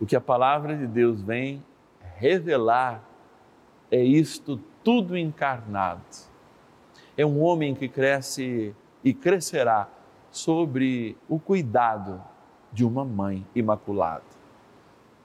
O 0.00 0.06
que 0.06 0.16
a 0.16 0.20
palavra 0.20 0.74
de 0.74 0.86
Deus 0.86 1.20
vem 1.20 1.62
revelar 2.16 3.04
é 3.90 4.02
isto 4.02 4.58
tudo 4.82 5.16
encarnado. 5.16 6.00
É 7.16 7.26
um 7.26 7.42
homem 7.42 7.74
que 7.74 7.86
cresce 7.86 8.74
e 9.04 9.12
crescerá 9.12 9.88
sobre 10.30 11.18
o 11.28 11.38
cuidado 11.38 12.22
de 12.72 12.84
uma 12.84 13.04
mãe 13.04 13.46
imaculada, 13.54 14.24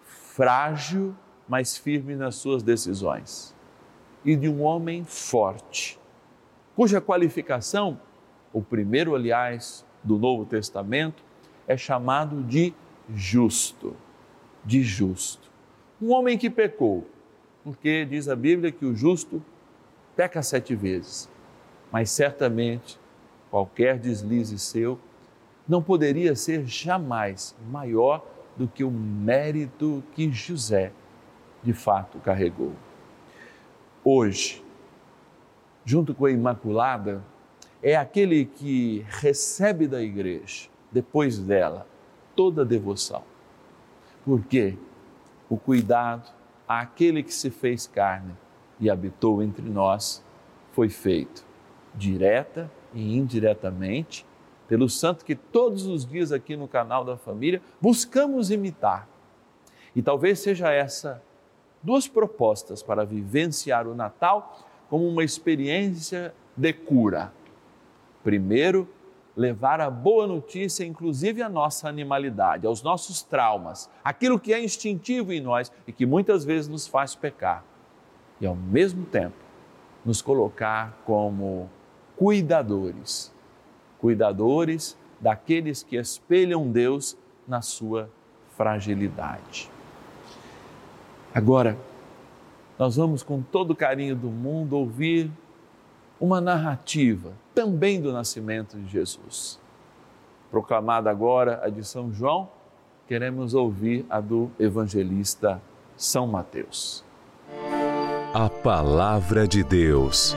frágil, 0.04 1.16
mas 1.48 1.78
firme 1.78 2.16
nas 2.16 2.36
suas 2.36 2.64
decisões, 2.64 3.56
e 4.26 4.36
de 4.36 4.50
um 4.50 4.64
homem 4.64 5.06
forte, 5.06 6.00
cuja 6.76 7.00
qualificação, 7.00 8.00
o 8.52 8.62
primeiro, 8.62 9.16
aliás, 9.16 9.86
do 10.04 10.18
Novo 10.18 10.44
Testamento, 10.44 11.24
é 11.68 11.78
chamado 11.78 12.44
de 12.44 12.74
justo, 13.14 13.96
de 14.66 14.82
justo. 14.84 15.52
Um 16.02 16.12
homem 16.12 16.38
que 16.38 16.50
pecou, 16.50 17.08
porque 17.64 18.06
diz 18.06 18.28
a 18.28 18.36
Bíblia 18.36 18.72
que 18.72 18.86
o 18.86 18.96
justo 18.96 19.44
peca 20.16 20.42
sete 20.42 20.76
vezes, 20.76 21.30
mas 21.92 22.10
certamente 22.10 23.00
qualquer 23.50 24.00
deslize 24.00 24.58
seu 24.60 25.00
não 25.68 25.82
poderia 25.82 26.36
ser 26.36 26.66
jamais 26.66 27.56
maior 27.70 28.26
do 28.58 28.68
que 28.68 28.84
o 28.84 28.92
mérito 28.92 30.04
que 30.14 30.32
José 30.32 30.92
de 31.64 31.74
fato 31.74 32.20
carregou. 32.20 32.74
Hoje, 34.04 34.64
junto 35.84 36.14
com 36.14 36.26
a 36.26 36.32
Imaculada, 36.32 37.24
é 37.82 37.96
aquele 37.96 38.46
que 38.46 39.06
recebe 39.10 39.88
da 39.88 40.02
igreja, 40.02 40.70
depois 40.92 41.40
dela, 41.40 41.88
toda 42.36 42.62
a 42.62 42.66
devoção. 42.66 43.24
Porque 44.26 44.76
o 45.48 45.58
cuidado 45.58 46.30
àquele 46.68 47.22
que 47.22 47.34
se 47.34 47.50
fez 47.50 47.86
carne 47.86 48.36
e 48.80 48.90
habitou 48.90 49.42
entre 49.42 49.70
nós 49.70 50.24
foi 50.74 50.90
feito 50.90 51.46
direta 51.94 52.70
e 52.94 53.16
indiretamente 53.16 54.26
pelo 54.68 54.90
santo 54.90 55.24
que 55.24 55.36
todos 55.36 55.86
os 55.86 56.06
dias 56.06 56.32
aqui 56.32 56.58
no 56.58 56.68
canal 56.68 57.06
da 57.06 57.16
família 57.16 57.62
buscamos 57.80 58.50
imitar. 58.50 59.08
E 59.96 60.02
talvez 60.02 60.40
seja 60.40 60.72
essa 60.72 61.22
duas 61.82 62.08
propostas 62.08 62.82
para 62.82 63.06
vivenciar 63.06 63.88
o 63.88 63.94
Natal 63.94 64.60
como 64.90 65.08
uma 65.08 65.24
experiência 65.24 66.34
de 66.58 66.74
cura. 66.74 67.32
Primeiro, 68.24 68.90
levar 69.36 69.82
a 69.82 69.90
boa 69.90 70.26
notícia, 70.26 70.86
inclusive 70.86 71.42
à 71.42 71.50
nossa 71.50 71.90
animalidade, 71.90 72.66
aos 72.66 72.82
nossos 72.82 73.22
traumas, 73.22 73.90
aquilo 74.04 74.40
que 74.40 74.54
é 74.54 74.64
instintivo 74.64 75.34
em 75.34 75.42
nós 75.42 75.72
e 75.88 75.92
que 75.92 76.06
muitas 76.06 76.46
vezes 76.46 76.68
nos 76.68 76.88
faz 76.88 77.16
pecar. 77.16 77.64
E 78.40 78.46
ao 78.46 78.56
mesmo 78.56 79.06
tempo, 79.06 79.36
nos 80.06 80.22
colocar 80.22 80.98
como 81.06 81.70
cuidadores 82.16 83.36
cuidadores 84.06 84.96
daqueles 85.20 85.82
que 85.82 85.96
espelham 85.96 86.70
Deus 86.72 87.18
na 87.48 87.60
sua 87.62 88.08
fragilidade. 88.56 89.68
Agora, 91.34 91.76
nós 92.78 92.98
vamos 92.98 93.24
com 93.24 93.42
todo 93.42 93.72
o 93.72 93.76
carinho 93.76 94.16
do 94.16 94.28
mundo 94.28 94.78
ouvir 94.78 95.32
uma 96.20 96.40
narrativa 96.40 97.34
também 97.54 98.02
do 98.02 98.12
nascimento 98.12 98.78
de 98.78 98.88
Jesus. 98.90 99.60
Proclamada 100.52 101.10
agora 101.10 101.62
a 101.64 101.70
de 101.70 101.84
São 101.84 102.12
João, 102.14 102.50
queremos 103.08 103.54
ouvir 103.54 104.06
a 104.10 104.20
do 104.20 104.50
evangelista 104.60 105.62
São 105.96 106.28
Mateus. 106.28 107.04
A 108.34 108.50
Palavra 108.50 109.48
de 109.48 109.64
Deus. 109.64 110.36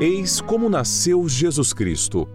Eis 0.00 0.40
como 0.40 0.68
nasceu 0.68 1.28
Jesus 1.28 1.72
Cristo. 1.72 2.28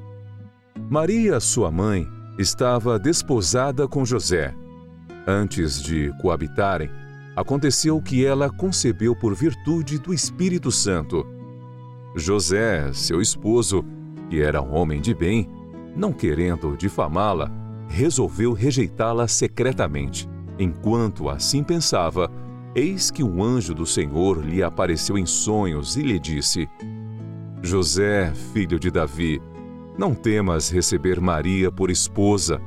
Maria, 0.90 1.40
sua 1.40 1.70
mãe, 1.70 2.08
estava 2.38 2.98
desposada 2.98 3.88
com 3.88 4.06
José. 4.06 4.56
Antes 5.28 5.82
de 5.82 6.12
coabitarem, 6.22 6.90
aconteceu 7.40 8.02
que 8.02 8.26
ela 8.26 8.50
concebeu 8.50 9.16
por 9.16 9.34
virtude 9.34 9.98
do 9.98 10.14
Espírito 10.14 10.70
Santo. 10.74 11.26
José, 12.14 12.92
seu 12.92 13.22
esposo, 13.22 13.86
que 14.30 14.42
era 14.42 14.62
um 14.62 14.76
homem 14.76 15.00
de 15.00 15.14
bem, 15.14 15.50
não 15.96 16.12
querendo 16.12 16.76
difamá-la, 16.76 17.50
resolveu 17.88 18.52
rejeitá-la 18.52 19.26
secretamente. 19.26 20.28
Enquanto 20.60 21.30
assim 21.30 21.64
pensava, 21.64 22.30
eis 22.76 23.10
que 23.10 23.24
um 23.24 23.42
anjo 23.42 23.74
do 23.74 23.86
Senhor 23.86 24.44
lhe 24.44 24.62
apareceu 24.62 25.18
em 25.18 25.26
sonhos 25.26 25.96
e 25.96 26.02
lhe 26.02 26.20
disse: 26.20 26.68
José, 27.64 28.34
filho 28.52 28.78
de 28.78 28.92
Davi, 28.92 29.42
não 29.98 30.14
temas 30.14 30.70
receber 30.70 31.22
Maria 31.22 31.72
por 31.72 31.90
esposa, 31.90 32.60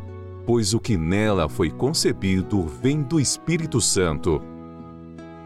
pois 0.47 0.73
o 0.73 0.81
que 0.81 0.97
nela 0.97 1.47
foi 1.47 1.71
concebido 1.71 2.63
vem 2.83 3.03
do 3.03 3.21
Espírito 3.21 3.79
Santo. 3.79 4.41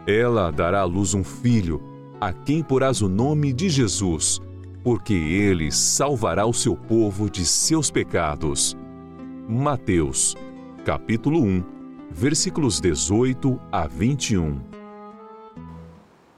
Ela 0.07 0.51
dará 0.51 0.79
à 0.79 0.83
luz 0.85 1.13
um 1.13 1.21
filho, 1.21 1.83
a 2.21 2.31
quem 2.31 2.63
porás 2.63 3.01
o 3.01 3.09
nome 3.09 3.51
de 3.51 3.67
Jesus, 3.67 4.39
porque 4.81 5.13
ele 5.13 5.69
salvará 5.69 6.45
o 6.45 6.53
seu 6.53 6.77
povo 6.77 7.29
de 7.29 7.45
seus 7.45 7.91
pecados. 7.91 8.73
Mateus, 9.49 10.33
capítulo 10.85 11.41
1, 11.41 12.07
versículos 12.09 12.79
18 12.79 13.59
a 13.69 13.85
21. 13.85 14.61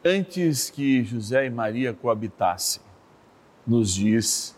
Antes 0.04 0.72
que 0.72 1.04
José 1.04 1.46
e 1.46 1.52
Maria 1.52 1.94
coabitassem, 1.94 2.82
nos 3.68 3.94
diz 3.94 4.58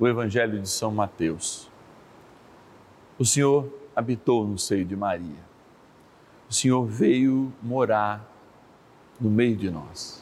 o 0.00 0.08
Evangelho 0.08 0.60
de 0.60 0.68
São 0.68 0.90
Mateus. 0.90 1.70
O 3.16 3.24
Senhor 3.24 3.72
habitou 3.94 4.44
no 4.44 4.58
seio 4.58 4.84
de 4.84 4.96
Maria. 4.96 5.52
O 6.50 6.52
Senhor 6.52 6.84
veio 6.84 7.52
morar 7.62 8.31
no 9.22 9.30
meio 9.30 9.56
de 9.56 9.70
nós. 9.70 10.20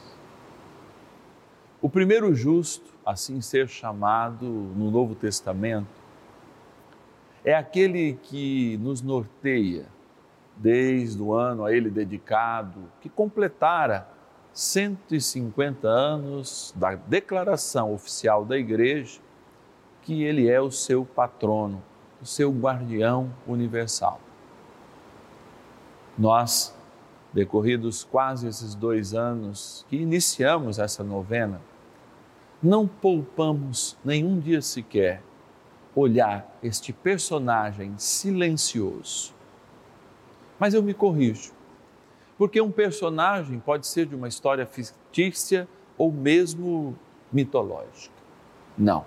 O 1.81 1.89
primeiro 1.89 2.35
justo, 2.35 2.93
assim 3.05 3.41
ser 3.41 3.67
chamado 3.67 4.45
no 4.45 4.91
Novo 4.91 5.15
Testamento, 5.15 5.89
é 7.43 7.55
aquele 7.55 8.19
que 8.23 8.77
nos 8.77 9.01
norteia 9.01 9.87
desde 10.55 11.23
o 11.23 11.33
ano 11.33 11.65
a 11.65 11.73
ele 11.73 11.89
dedicado, 11.89 12.83
que 13.01 13.09
completara 13.09 14.07
150 14.53 15.89
anos 15.89 16.75
da 16.77 16.95
declaração 16.95 17.95
oficial 17.95 18.45
da 18.45 18.59
Igreja 18.59 19.19
que 20.03 20.23
ele 20.23 20.51
é 20.51 20.61
o 20.61 20.71
seu 20.71 21.07
patrono, 21.07 21.83
o 22.21 22.27
seu 22.27 22.53
guardião 22.53 23.33
universal. 23.47 24.21
Nós, 26.19 26.77
decorridos 27.33 28.05
quase 28.05 28.49
esses 28.49 28.75
dois 28.75 29.15
anos 29.15 29.87
que 29.89 29.97
iniciamos 29.97 30.79
essa 30.79 31.05
novena, 31.05 31.61
não 32.63 32.87
poupamos 32.87 33.97
nenhum 34.05 34.39
dia 34.39 34.61
sequer 34.61 35.23
olhar 35.95 36.59
este 36.63 36.93
personagem 36.93 37.95
silencioso. 37.97 39.35
Mas 40.59 40.75
eu 40.75 40.83
me 40.83 40.93
corrijo 40.93 41.53
porque 42.41 42.59
um 42.59 42.71
personagem 42.71 43.61
pode 43.61 43.87
ser 43.87 44.07
de 44.07 44.15
uma 44.15 44.27
história 44.27 44.65
fictícia 44.65 45.69
ou 45.99 46.11
mesmo 46.11 46.99
mitológica. 47.31 48.15
Não. 48.79 49.05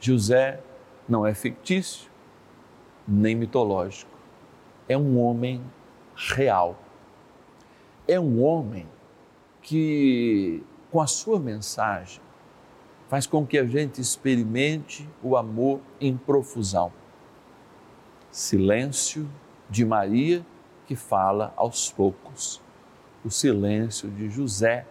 José 0.00 0.60
não 1.08 1.24
é 1.24 1.32
fictício, 1.32 2.10
nem 3.06 3.36
mitológico. 3.36 4.10
É 4.88 4.98
um 4.98 5.20
homem 5.20 5.62
real. 6.16 6.76
É 8.06 8.20
um 8.20 8.42
homem 8.42 8.86
que, 9.62 10.62
com 10.90 11.00
a 11.00 11.06
sua 11.06 11.38
mensagem, 11.40 12.20
faz 13.08 13.26
com 13.26 13.46
que 13.46 13.56
a 13.56 13.64
gente 13.64 14.00
experimente 14.00 15.08
o 15.22 15.36
amor 15.36 15.80
em 15.98 16.14
profusão. 16.16 16.92
Silêncio 18.30 19.26
de 19.70 19.84
Maria 19.86 20.44
que 20.86 20.94
fala 20.94 21.54
aos 21.56 21.90
poucos. 21.90 22.60
O 23.24 23.30
silêncio 23.30 24.10
de 24.10 24.28
José 24.28 24.86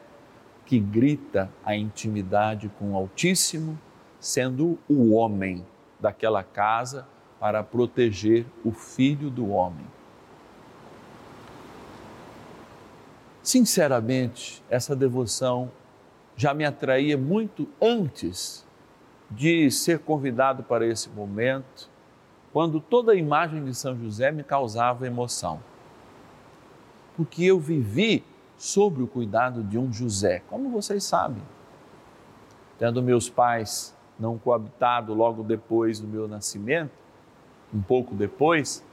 que 0.66 0.80
grita 0.80 1.52
a 1.64 1.76
intimidade 1.76 2.72
com 2.80 2.94
o 2.94 2.98
Altíssimo, 2.98 3.78
sendo 4.20 4.80
o 4.90 5.14
homem 5.14 5.64
daquela 6.00 6.44
casa 6.44 7.08
para 7.40 7.62
proteger 7.62 8.46
o 8.64 8.72
filho 8.72 9.30
do 9.30 9.50
homem. 9.50 9.86
Sinceramente, 13.44 14.64
essa 14.70 14.96
devoção 14.96 15.70
já 16.34 16.54
me 16.54 16.64
atraía 16.64 17.18
muito 17.18 17.68
antes 17.82 18.66
de 19.30 19.70
ser 19.70 20.00
convidado 20.00 20.64
para 20.64 20.88
esse 20.88 21.10
momento, 21.10 21.90
quando 22.54 22.80
toda 22.80 23.12
a 23.12 23.16
imagem 23.16 23.66
de 23.66 23.76
São 23.76 23.98
José 23.98 24.32
me 24.32 24.44
causava 24.44 25.06
emoção. 25.06 25.60
Porque 27.18 27.44
eu 27.44 27.60
vivi 27.60 28.24
sobre 28.56 29.04
o 29.04 29.08
cuidado 29.08 29.62
de 29.62 29.78
um 29.78 29.92
José, 29.92 30.42
como 30.48 30.70
vocês 30.70 31.04
sabem. 31.04 31.44
Tendo 32.80 33.04
meus 33.04 33.30
pais 33.30 33.94
não 34.18 34.38
coabitado 34.38 35.14
logo 35.14 35.44
depois 35.44 36.00
do 36.00 36.08
meu 36.08 36.30
nascimento, 36.30 36.94
um 37.74 37.82
pouco 37.82 38.16
depois, 38.16 38.86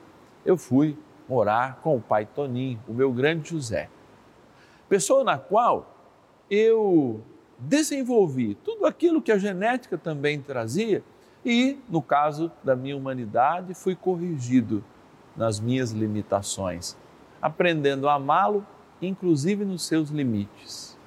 eu 0.44 0.56
fui 0.56 0.98
morar 1.28 1.76
com 1.82 1.96
o 1.96 2.00
pai 2.00 2.26
Toninho, 2.26 2.80
o 2.88 2.92
meu 2.92 3.12
grande 3.12 3.50
José. 3.50 3.88
Pessoa 4.90 5.22
na 5.22 5.38
qual 5.38 5.96
eu 6.50 7.22
desenvolvi 7.56 8.56
tudo 8.56 8.86
aquilo 8.86 9.22
que 9.22 9.30
a 9.30 9.38
genética 9.38 9.96
também 9.96 10.42
trazia 10.42 11.04
e, 11.44 11.78
no 11.88 12.02
caso 12.02 12.50
da 12.64 12.74
minha 12.74 12.96
humanidade, 12.96 13.72
fui 13.72 13.94
corrigido 13.94 14.84
nas 15.36 15.60
minhas 15.60 15.92
limitações, 15.92 16.96
aprendendo 17.40 18.08
a 18.08 18.14
amá-lo 18.14 18.66
inclusive 19.00 19.64
nos 19.64 19.86
seus 19.86 20.10
limites. 20.10 20.98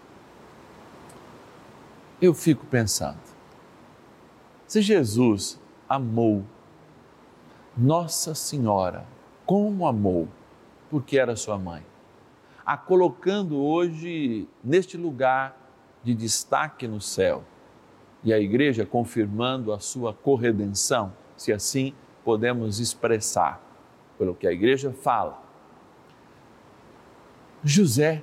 Eu 2.22 2.34
fico 2.34 2.66
pensando, 2.66 3.20
se 4.66 4.82
Jesus 4.82 5.60
amou 5.90 6.46
Nossa 7.78 8.34
Senhora 8.34 9.06
como 9.46 9.86
amou, 9.86 10.30
porque 10.90 11.20
era 11.20 11.36
sua 11.36 11.58
mãe, 11.58 11.84
a 12.66 12.78
colocando 12.78 13.58
hoje 13.58 14.48
neste 14.64 14.98
lugar 14.98 15.58
de 16.04 16.14
destaque 16.14 16.88
no 16.88 17.00
céu, 17.00 17.44
e 18.24 18.34
a 18.34 18.40
igreja 18.40 18.86
confirmando 18.86 19.74
a 19.74 19.80
sua 19.80 20.14
corredenção, 20.14 21.14
se 21.36 21.52
assim 21.52 21.94
podemos 22.24 22.80
expressar, 22.80 23.62
pelo 24.18 24.34
que 24.34 24.48
a 24.48 24.52
igreja 24.52 24.94
fala 24.94 25.44
José 27.64 28.22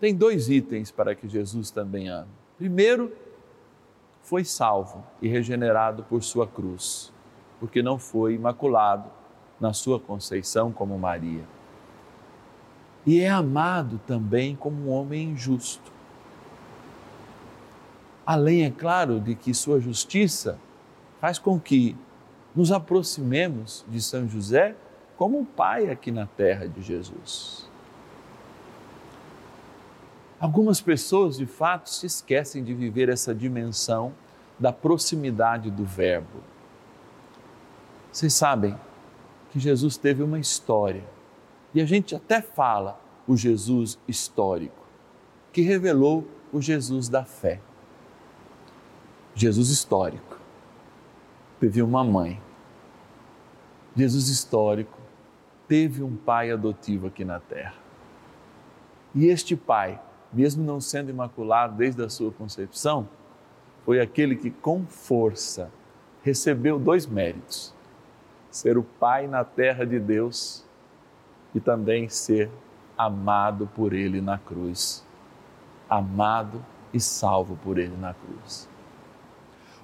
tem 0.00 0.14
dois 0.14 0.48
itens 0.48 0.90
para 0.90 1.14
que 1.14 1.28
Jesus 1.28 1.70
também 1.70 2.08
ame. 2.08 2.30
Primeiro, 2.56 3.12
foi 4.22 4.44
salvo 4.44 5.04
e 5.20 5.28
regenerado 5.28 6.02
por 6.04 6.22
sua 6.22 6.46
cruz, 6.46 7.12
porque 7.60 7.82
não 7.82 7.98
foi 7.98 8.34
imaculado 8.34 9.10
na 9.60 9.74
sua 9.74 10.00
conceição 10.00 10.72
como 10.72 10.98
Maria. 10.98 11.44
E 13.04 13.20
é 13.20 13.28
amado 13.28 14.00
também 14.06 14.54
como 14.54 14.86
um 14.86 14.90
homem 14.90 15.36
justo. 15.36 15.92
Além, 18.24 18.64
é 18.64 18.70
claro, 18.70 19.20
de 19.20 19.34
que 19.34 19.52
sua 19.52 19.80
justiça 19.80 20.58
faz 21.20 21.38
com 21.38 21.58
que 21.58 21.96
nos 22.54 22.70
aproximemos 22.70 23.84
de 23.88 24.00
São 24.00 24.28
José 24.28 24.76
como 25.16 25.38
um 25.38 25.44
pai 25.44 25.90
aqui 25.90 26.10
na 26.10 26.26
terra 26.26 26.68
de 26.68 26.82
Jesus. 26.82 27.68
Algumas 30.38 30.80
pessoas, 30.80 31.36
de 31.36 31.46
fato, 31.46 31.88
se 31.88 32.06
esquecem 32.06 32.64
de 32.64 32.74
viver 32.74 33.08
essa 33.08 33.32
dimensão 33.32 34.12
da 34.58 34.72
proximidade 34.72 35.70
do 35.70 35.84
Verbo. 35.84 36.42
Vocês 38.10 38.34
sabem 38.34 38.76
que 39.50 39.60
Jesus 39.60 39.96
teve 39.96 40.22
uma 40.22 40.38
história, 40.38 41.04
e 41.74 41.80
a 41.80 41.84
gente 41.84 42.14
até 42.14 42.40
fala 42.40 43.00
o 43.26 43.36
Jesus 43.36 43.98
histórico, 44.06 44.84
que 45.52 45.62
revelou 45.62 46.26
o 46.52 46.60
Jesus 46.60 47.08
da 47.08 47.24
fé. 47.24 47.60
Jesus 49.34 49.70
histórico 49.70 50.38
teve 51.58 51.82
uma 51.82 52.04
mãe. 52.04 52.40
Jesus 53.96 54.28
histórico 54.28 54.98
teve 55.68 56.02
um 56.02 56.16
pai 56.16 56.50
adotivo 56.50 57.06
aqui 57.06 57.24
na 57.24 57.40
terra. 57.40 57.74
E 59.14 59.26
este 59.26 59.56
pai 59.56 60.00
mesmo 60.32 60.64
não 60.64 60.80
sendo 60.80 61.10
imaculado 61.10 61.76
desde 61.76 62.02
a 62.02 62.08
sua 62.08 62.32
concepção, 62.32 63.08
foi 63.84 64.00
aquele 64.00 64.36
que 64.36 64.50
com 64.50 64.86
força 64.86 65.70
recebeu 66.22 66.78
dois 66.78 67.06
méritos: 67.06 67.74
ser 68.50 68.78
o 68.78 68.82
Pai 68.82 69.26
na 69.26 69.44
terra 69.44 69.84
de 69.84 69.98
Deus 69.98 70.64
e 71.54 71.60
também 71.60 72.08
ser 72.08 72.50
amado 72.96 73.68
por 73.74 73.92
Ele 73.92 74.20
na 74.20 74.38
cruz. 74.38 75.04
Amado 75.88 76.64
e 76.92 77.00
salvo 77.00 77.58
por 77.62 77.78
Ele 77.78 77.96
na 77.96 78.14
cruz. 78.14 78.68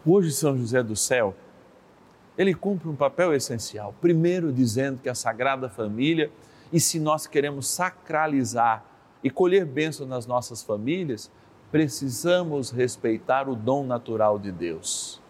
Hoje, 0.06 0.32
São 0.32 0.56
José 0.56 0.82
do 0.82 0.96
Céu, 0.96 1.34
ele 2.38 2.54
cumpre 2.54 2.88
um 2.88 2.94
papel 2.94 3.34
essencial. 3.34 3.92
Primeiro, 4.00 4.52
dizendo 4.52 5.00
que 5.02 5.08
a 5.08 5.14
Sagrada 5.14 5.68
Família, 5.68 6.30
e 6.72 6.78
se 6.78 7.00
nós 7.00 7.26
queremos 7.26 7.66
sacralizar 7.66 8.84
e 9.24 9.28
colher 9.28 9.66
bênção 9.66 10.06
nas 10.06 10.24
nossas 10.24 10.62
famílias, 10.62 11.28
precisamos 11.72 12.70
respeitar 12.70 13.48
o 13.48 13.56
dom 13.56 13.84
natural 13.84 14.38
de 14.38 14.52
Deus, 14.52 15.20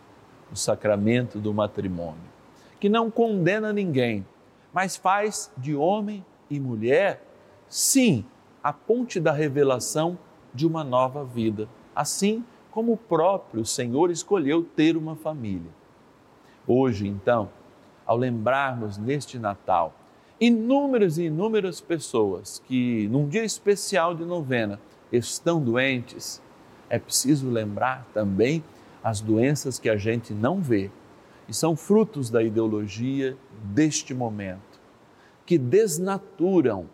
o 0.52 0.56
sacramento 0.56 1.38
do 1.38 1.52
matrimônio, 1.54 2.20
que 2.78 2.90
não 2.90 3.10
condena 3.10 3.72
ninguém, 3.72 4.24
mas 4.72 4.96
faz 4.96 5.50
de 5.56 5.74
homem 5.74 6.24
e 6.50 6.58
mulher, 6.58 7.22
sim, 7.68 8.24
a 8.62 8.72
ponte 8.72 9.20
da 9.20 9.32
revelação 9.32 10.18
de 10.52 10.66
uma 10.66 10.82
nova 10.82 11.24
vida, 11.24 11.68
assim 11.94 12.44
como 12.70 12.92
o 12.92 12.96
próprio 12.96 13.64
Senhor 13.64 14.10
escolheu 14.10 14.62
ter 14.62 14.96
uma 14.96 15.16
família. 15.16 15.70
Hoje, 16.66 17.06
então, 17.06 17.48
ao 18.06 18.16
lembrarmos 18.16 18.98
neste 18.98 19.38
Natal 19.38 19.94
inúmeras 20.40 21.18
e 21.18 21.24
inúmeras 21.24 21.80
pessoas 21.80 22.62
que, 22.66 23.08
num 23.08 23.28
dia 23.28 23.44
especial 23.44 24.14
de 24.14 24.24
novena, 24.24 24.80
estão 25.10 25.60
doentes, 25.60 26.40
é 26.88 26.98
preciso 26.98 27.50
lembrar 27.50 28.06
também 28.14 28.62
as 29.02 29.20
doenças 29.20 29.78
que 29.78 29.88
a 29.88 29.96
gente 29.96 30.32
não 30.32 30.60
vê 30.60 30.90
e 31.48 31.54
são 31.54 31.74
frutos 31.74 32.30
da 32.30 32.42
ideologia 32.42 33.36
deste 33.64 34.14
momento, 34.14 34.60
que 35.48 35.56
desnaturam, 35.56 36.90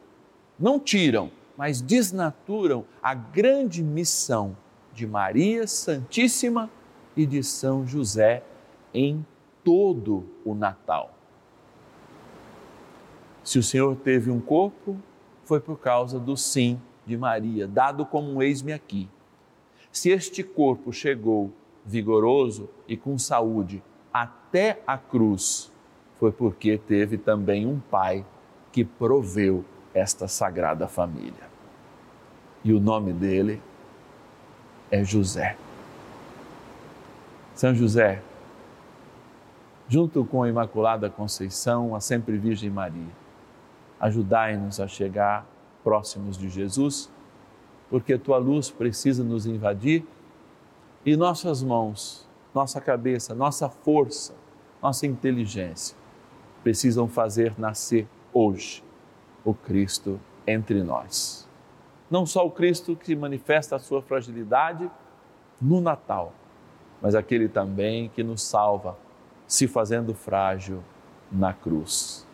não 0.57 0.79
tiram, 0.79 1.29
mas 1.57 1.81
desnaturam 1.81 2.85
a 3.03 3.13
grande 3.13 3.83
missão 3.83 4.57
de 4.93 5.09
Maria 5.09 5.67
Santíssima 5.67 6.71
e 7.17 7.27
de 7.27 7.43
São 7.43 7.85
José 7.85 8.45
em 8.95 9.27
todo 9.65 10.25
o 10.45 10.55
Natal. 10.55 11.13
Se 13.43 13.59
o 13.59 13.63
Senhor 13.63 13.97
teve 13.97 14.31
um 14.31 14.41
corpo, 14.41 14.97
foi 15.43 15.59
por 15.59 15.81
causa 15.81 16.21
do 16.21 16.37
sim 16.37 16.81
de 17.05 17.17
Maria, 17.17 17.67
dado 17.67 18.07
como 18.07 18.35
um 18.35 18.41
eis-me 18.41 18.73
aqui. 18.73 19.11
Se 19.91 20.11
este 20.11 20.45
corpo 20.45 20.93
chegou 20.93 21.51
vigoroso 21.85 22.71
e 22.87 22.97
com 22.97 23.19
saúde 23.19 23.83
até 24.13 24.81
a 24.87 24.97
cruz, 24.97 25.73
foi 26.21 26.31
porque 26.31 26.79
teve 26.79 27.19
também 27.19 27.67
um 27.67 27.81
pai 27.81 28.25
que 28.75 28.85
proveu 28.85 29.65
esta 29.95 30.27
sagrada 30.27 30.89
família. 30.89 31.49
E 32.65 32.73
o 32.73 32.81
nome 32.81 33.13
dele 33.13 33.63
é 34.91 35.05
José. 35.05 35.57
São 37.55 37.73
José, 37.73 38.21
junto 39.87 40.25
com 40.25 40.43
a 40.43 40.49
Imaculada 40.49 41.09
Conceição, 41.09 41.95
a 41.95 42.01
Sempre 42.01 42.37
Virgem 42.37 42.69
Maria, 42.69 43.13
Ajudai-nos 44.01 44.81
a 44.81 44.89
chegar 44.89 45.47
próximos 45.85 46.37
de 46.37 46.49
Jesus, 46.49 47.09
porque 47.89 48.19
tua 48.19 48.39
luz 48.39 48.73
precisa 48.73 49.23
nos 49.23 49.47
invadir 49.47 50.05
e 51.07 51.17
nossas 51.17 51.63
mãos, 51.63 52.29
nossa 52.53 52.81
cabeça, 52.81 53.37
nossa 53.37 53.69
força, 53.69 54.35
nossa 54.83 55.07
inteligência, 55.07 55.97
precisam 56.65 57.07
fazer 57.07 57.55
nascer 57.57 58.09
hoje 58.35 58.83
o 59.45 59.55
Cristo 59.55 60.21
entre 60.47 60.83
nós. 60.83 61.49
Não 62.11 62.27
só 62.27 62.47
o 62.47 62.51
Cristo 62.51 62.95
que 62.97 63.17
manifesta 63.17 63.77
a 63.77 63.79
sua 63.79 64.03
fragilidade 64.03 64.91
no 65.61 65.81
Natal, 65.81 66.33
mas 67.01 67.15
aquele 67.15 67.49
também 67.49 68.09
que 68.09 68.23
nos 68.23 68.43
salva, 68.43 68.99
se 69.47 69.69
fazendo 69.69 70.13
frágil 70.15 70.83
na 71.31 71.53
cruz. 71.53 72.27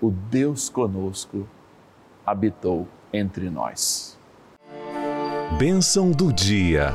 O 0.00 0.10
Deus 0.10 0.68
conosco 0.68 1.48
habitou 2.24 2.86
entre 3.12 3.48
nós. 3.48 4.18
Bênção 5.58 6.10
do 6.10 6.32
dia. 6.32 6.92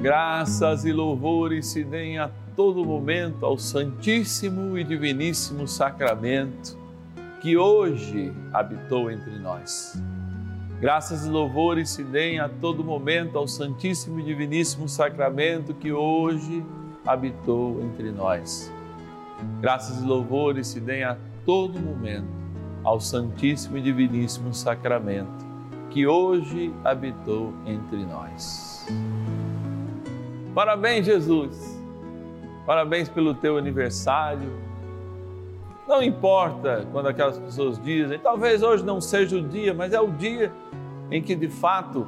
Graças 0.00 0.84
e 0.84 0.92
louvores 0.92 1.66
se 1.66 1.82
deem 1.82 2.20
a 2.20 2.30
todo 2.54 2.84
momento 2.84 3.44
ao 3.44 3.58
Santíssimo 3.58 4.78
e 4.78 4.84
Diviníssimo 4.84 5.66
Sacramento 5.66 6.78
que 7.40 7.56
hoje 7.56 8.32
habitou 8.52 9.10
entre 9.10 9.36
nós. 9.40 10.00
Graças 10.80 11.26
e 11.26 11.28
louvores 11.28 11.90
se 11.90 12.04
deem 12.04 12.38
a 12.38 12.48
todo 12.48 12.84
momento 12.84 13.36
ao 13.36 13.48
Santíssimo 13.48 14.20
e 14.20 14.22
Diviníssimo 14.22 14.88
Sacramento 14.88 15.74
que 15.74 15.92
hoje 15.92 16.64
habitou 17.04 17.82
entre 17.82 18.12
nós. 18.12 18.72
Graças 19.60 20.00
e 20.00 20.06
louvores 20.06 20.68
se 20.68 20.78
deem 20.78 21.02
a 21.02 21.16
todo 21.44 21.76
momento 21.80 22.28
ao 22.84 23.00
Santíssimo 23.00 23.76
e 23.76 23.82
Diviníssimo 23.82 24.54
Sacramento 24.54 25.44
que 25.90 26.06
hoje 26.06 26.72
habitou 26.84 27.52
entre 27.66 28.06
nós. 28.06 28.86
Parabéns, 30.54 31.06
Jesus! 31.06 31.78
Parabéns 32.66 33.08
pelo 33.08 33.34
teu 33.34 33.56
aniversário. 33.56 34.50
Não 35.86 36.02
importa 36.02 36.86
quando 36.92 37.06
aquelas 37.06 37.38
pessoas 37.38 37.82
dizem, 37.82 38.18
talvez 38.18 38.62
hoje 38.62 38.84
não 38.84 39.00
seja 39.00 39.38
o 39.38 39.42
dia, 39.42 39.72
mas 39.72 39.92
é 39.94 40.00
o 40.00 40.08
dia 40.08 40.52
em 41.10 41.22
que 41.22 41.34
de 41.34 41.48
fato 41.48 42.06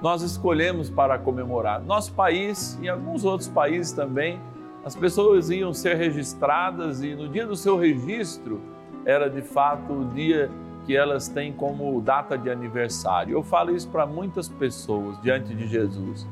nós 0.00 0.22
escolhemos 0.22 0.88
para 0.88 1.18
comemorar. 1.18 1.82
Nosso 1.82 2.12
país 2.12 2.78
e 2.80 2.88
alguns 2.88 3.24
outros 3.24 3.48
países 3.48 3.92
também, 3.92 4.40
as 4.84 4.94
pessoas 4.94 5.50
iam 5.50 5.72
ser 5.72 5.96
registradas 5.96 7.02
e 7.02 7.14
no 7.14 7.28
dia 7.28 7.46
do 7.46 7.56
seu 7.56 7.76
registro 7.76 8.60
era 9.04 9.28
de 9.28 9.42
fato 9.42 9.92
o 9.92 10.04
dia 10.04 10.50
que 10.86 10.96
elas 10.96 11.28
têm 11.28 11.52
como 11.52 12.00
data 12.00 12.36
de 12.36 12.50
aniversário. 12.50 13.32
Eu 13.36 13.42
falo 13.42 13.74
isso 13.74 13.88
para 13.88 14.06
muitas 14.06 14.48
pessoas 14.48 15.20
diante 15.20 15.54
de 15.54 15.66
Jesus. 15.66 16.26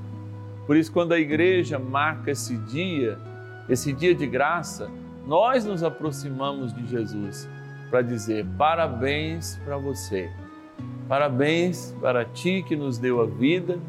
Por 0.70 0.76
isso, 0.76 0.92
quando 0.92 1.10
a 1.10 1.18
igreja 1.18 1.80
marca 1.80 2.30
esse 2.30 2.56
dia, 2.56 3.18
esse 3.68 3.92
dia 3.92 4.14
de 4.14 4.24
graça, 4.24 4.88
nós 5.26 5.64
nos 5.64 5.82
aproximamos 5.82 6.72
de 6.72 6.86
Jesus 6.86 7.48
para 7.90 8.02
dizer 8.02 8.46
parabéns 8.56 9.56
para 9.64 9.76
você, 9.76 10.30
parabéns 11.08 11.92
para 12.00 12.24
ti 12.24 12.64
que 12.64 12.76
nos 12.76 12.98
deu 12.98 13.20
a 13.20 13.26
vida 13.26 13.80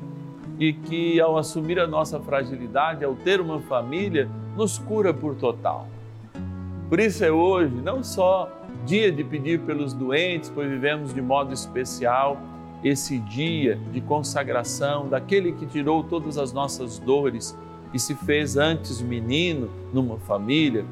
e 0.58 0.74
que, 0.74 1.22
ao 1.22 1.38
assumir 1.38 1.80
a 1.80 1.86
nossa 1.86 2.20
fragilidade, 2.20 3.06
ao 3.06 3.14
ter 3.14 3.40
uma 3.40 3.60
família, 3.60 4.28
nos 4.58 4.80
cura 4.80 5.14
por 5.14 5.36
total. 5.36 5.88
Por 6.90 7.00
isso 7.00 7.24
é 7.24 7.30
hoje 7.30 7.76
não 7.76 8.04
só 8.04 8.52
dia 8.88 9.12
de 9.12 9.24
pedir 9.24 9.60
pelos 9.60 9.94
doentes, 9.94 10.50
pois 10.50 10.68
vivemos 10.68 11.14
de 11.14 11.22
modo 11.22 11.54
especial 11.54 12.42
esse 12.84 13.20
dia 13.20 13.80
de 13.92 14.02
consagração 14.02 15.08
daquele 15.08 15.52
que 15.52 15.66
tirou 15.66 16.04
todas 16.04 16.38
as 16.38 16.52
nossas 16.52 16.98
dores 16.98 17.58
e 17.94 18.00
se 18.00 18.16
fez 18.16 18.58
antes 18.58 19.02
menino 19.02 19.70
numa 19.94 20.18
família, 20.18 20.86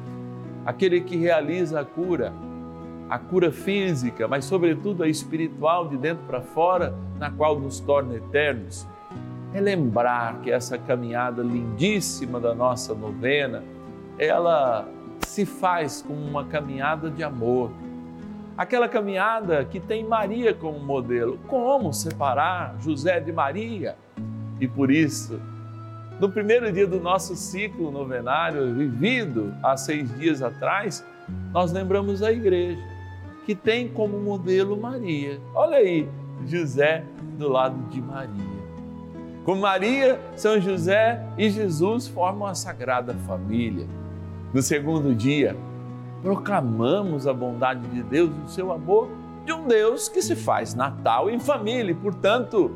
aquele 0.64 1.00
que 1.00 1.16
realiza 1.16 1.80
a 1.80 1.84
cura, 1.84 2.32
a 3.08 3.18
cura 3.18 3.50
física, 3.50 4.28
mas 4.28 4.44
sobretudo 4.44 5.02
a 5.02 5.08
espiritual 5.08 5.88
de 5.88 5.96
dentro 5.96 6.24
para 6.26 6.40
fora, 6.40 6.94
na 7.18 7.30
qual 7.30 7.58
nos 7.58 7.80
torna 7.80 8.14
eternos. 8.14 8.86
É 9.52 9.60
lembrar 9.60 10.40
que 10.42 10.50
essa 10.50 10.78
caminhada 10.78 11.42
lindíssima 11.42 12.38
da 12.38 12.54
nossa 12.54 12.94
novena, 12.94 13.64
ela 14.16 14.88
se 15.26 15.44
faz 15.44 16.04
como 16.06 16.20
uma 16.20 16.44
caminhada 16.44 17.10
de 17.10 17.24
amor. 17.24 17.70
Aquela 18.60 18.90
caminhada 18.90 19.64
que 19.64 19.80
tem 19.80 20.04
Maria 20.04 20.52
como 20.52 20.78
modelo. 20.78 21.38
Como 21.48 21.94
separar 21.94 22.76
José 22.78 23.18
de 23.18 23.32
Maria? 23.32 23.96
E 24.60 24.68
por 24.68 24.90
isso, 24.90 25.40
no 26.20 26.30
primeiro 26.30 26.70
dia 26.70 26.86
do 26.86 27.00
nosso 27.00 27.34
ciclo 27.36 27.90
novenário, 27.90 28.74
vivido 28.74 29.54
há 29.62 29.78
seis 29.78 30.14
dias 30.18 30.42
atrás, 30.42 31.02
nós 31.54 31.72
lembramos 31.72 32.22
a 32.22 32.30
igreja, 32.30 32.78
que 33.46 33.54
tem 33.54 33.88
como 33.88 34.20
modelo 34.20 34.76
Maria. 34.78 35.40
Olha 35.54 35.78
aí, 35.78 36.06
José 36.46 37.02
do 37.38 37.48
lado 37.48 37.78
de 37.88 38.02
Maria. 38.02 38.60
Com 39.42 39.54
Maria, 39.54 40.20
São 40.36 40.60
José 40.60 41.18
e 41.38 41.48
Jesus 41.48 42.08
formam 42.08 42.46
a 42.46 42.54
Sagrada 42.54 43.14
Família. 43.26 43.86
No 44.52 44.60
segundo 44.60 45.14
dia, 45.14 45.56
proclamamos 46.22 47.26
a 47.26 47.32
bondade 47.32 47.86
de 47.88 48.02
Deus 48.02 48.30
e 48.30 48.44
o 48.44 48.48
seu 48.48 48.72
amor 48.72 49.08
de 49.44 49.52
um 49.52 49.66
Deus 49.66 50.08
que 50.08 50.20
se 50.20 50.36
faz 50.36 50.74
Natal 50.74 51.30
em 51.30 51.38
família 51.38 51.92
e, 51.92 51.94
portanto, 51.94 52.70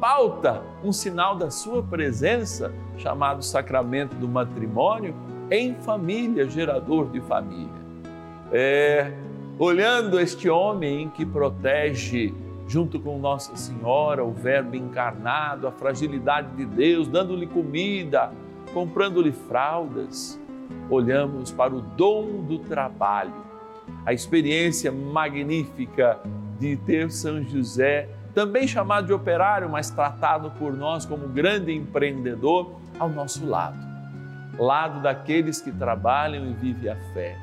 pauta 0.00 0.62
um 0.82 0.92
sinal 0.92 1.36
da 1.36 1.50
sua 1.50 1.82
presença, 1.82 2.72
chamado 2.96 3.42
sacramento 3.42 4.14
do 4.16 4.28
matrimônio, 4.28 5.14
em 5.50 5.74
família, 5.74 6.48
gerador 6.48 7.08
de 7.10 7.20
família. 7.20 7.88
É, 8.52 9.12
olhando 9.58 10.20
este 10.20 10.48
homem 10.48 11.08
que 11.08 11.24
protege, 11.24 12.34
junto 12.66 13.00
com 13.00 13.18
Nossa 13.18 13.56
Senhora, 13.56 14.24
o 14.24 14.32
Verbo 14.32 14.76
encarnado, 14.76 15.66
a 15.66 15.72
fragilidade 15.72 16.54
de 16.56 16.66
Deus, 16.66 17.08
dando-lhe 17.08 17.46
comida, 17.46 18.30
comprando-lhe 18.74 19.32
fraldas, 19.32 20.38
olhamos 20.90 21.50
para 21.50 21.74
o 21.74 21.80
dom 21.80 22.42
do 22.42 22.58
trabalho, 22.58 23.34
a 24.04 24.12
experiência 24.12 24.92
magnífica 24.92 26.18
de 26.58 26.76
ter 26.76 27.10
São 27.10 27.42
José 27.42 28.08
também 28.34 28.68
chamado 28.68 29.06
de 29.06 29.12
operário, 29.12 29.68
mas 29.68 29.90
tratado 29.90 30.50
por 30.52 30.72
nós 30.72 31.04
como 31.04 31.26
grande 31.28 31.74
empreendedor, 31.74 32.72
ao 32.98 33.08
nosso 33.08 33.44
lado, 33.46 33.76
lado 34.58 35.02
daqueles 35.02 35.60
que 35.60 35.72
trabalham 35.72 36.46
e 36.46 36.52
vivem 36.52 36.90
a 36.90 36.96
fé. 37.12 37.36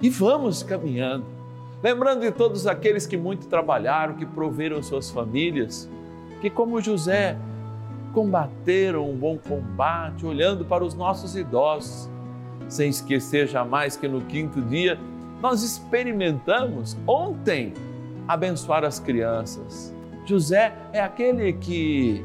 E 0.00 0.08
vamos 0.08 0.62
caminhando, 0.62 1.26
lembrando 1.82 2.20
de 2.20 2.30
todos 2.30 2.66
aqueles 2.66 3.06
que 3.06 3.16
muito 3.16 3.46
trabalharam, 3.48 4.14
que 4.14 4.26
proveram 4.26 4.82
suas 4.82 5.10
famílias, 5.10 5.88
que, 6.40 6.48
como 6.48 6.80
José, 6.80 7.36
combateram 8.12 9.08
um 9.08 9.16
bom 9.16 9.36
combate, 9.36 10.24
olhando 10.24 10.64
para 10.64 10.84
os 10.84 10.94
nossos 10.94 11.36
idosos, 11.36 12.08
sem 12.70 12.88
esquecer 12.88 13.46
jamais 13.46 13.96
que 13.96 14.08
no 14.08 14.22
quinto 14.22 14.62
dia 14.62 14.98
nós 15.42 15.62
experimentamos 15.62 16.96
ontem 17.06 17.74
abençoar 18.26 18.84
as 18.84 18.98
crianças 18.98 19.92
José 20.30 20.72
é 20.92 21.00
aquele 21.00 21.52
que 21.54 22.24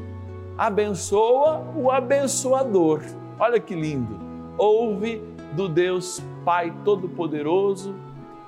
abençoa 0.56 1.64
o 1.74 1.90
abençoador. 1.90 3.02
Olha 3.36 3.58
que 3.58 3.74
lindo. 3.74 4.16
Ouve 4.56 5.20
do 5.54 5.68
Deus 5.68 6.22
Pai 6.44 6.72
Todo-Poderoso, 6.84 7.96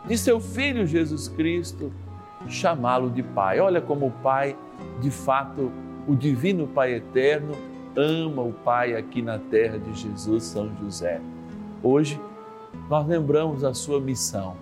de 0.06 0.16
seu 0.16 0.38
Filho 0.38 0.86
Jesus 0.86 1.26
Cristo, 1.26 1.92
chamá-lo 2.46 3.10
de 3.10 3.22
Pai. 3.22 3.58
Olha 3.58 3.80
como 3.80 4.06
o 4.06 4.10
Pai, 4.22 4.56
de 5.00 5.10
fato, 5.10 5.72
o 6.06 6.14
Divino 6.14 6.68
Pai 6.68 6.94
Eterno, 6.94 7.52
ama 7.96 8.42
o 8.42 8.52
Pai 8.52 8.94
aqui 8.94 9.20
na 9.20 9.38
terra 9.38 9.76
de 9.76 9.92
Jesus, 9.92 10.44
São 10.44 10.70
José. 10.80 11.20
Hoje, 11.82 12.20
nós 12.90 13.06
lembramos 13.06 13.62
a 13.62 13.72
sua 13.72 14.00
missão. 14.00 14.56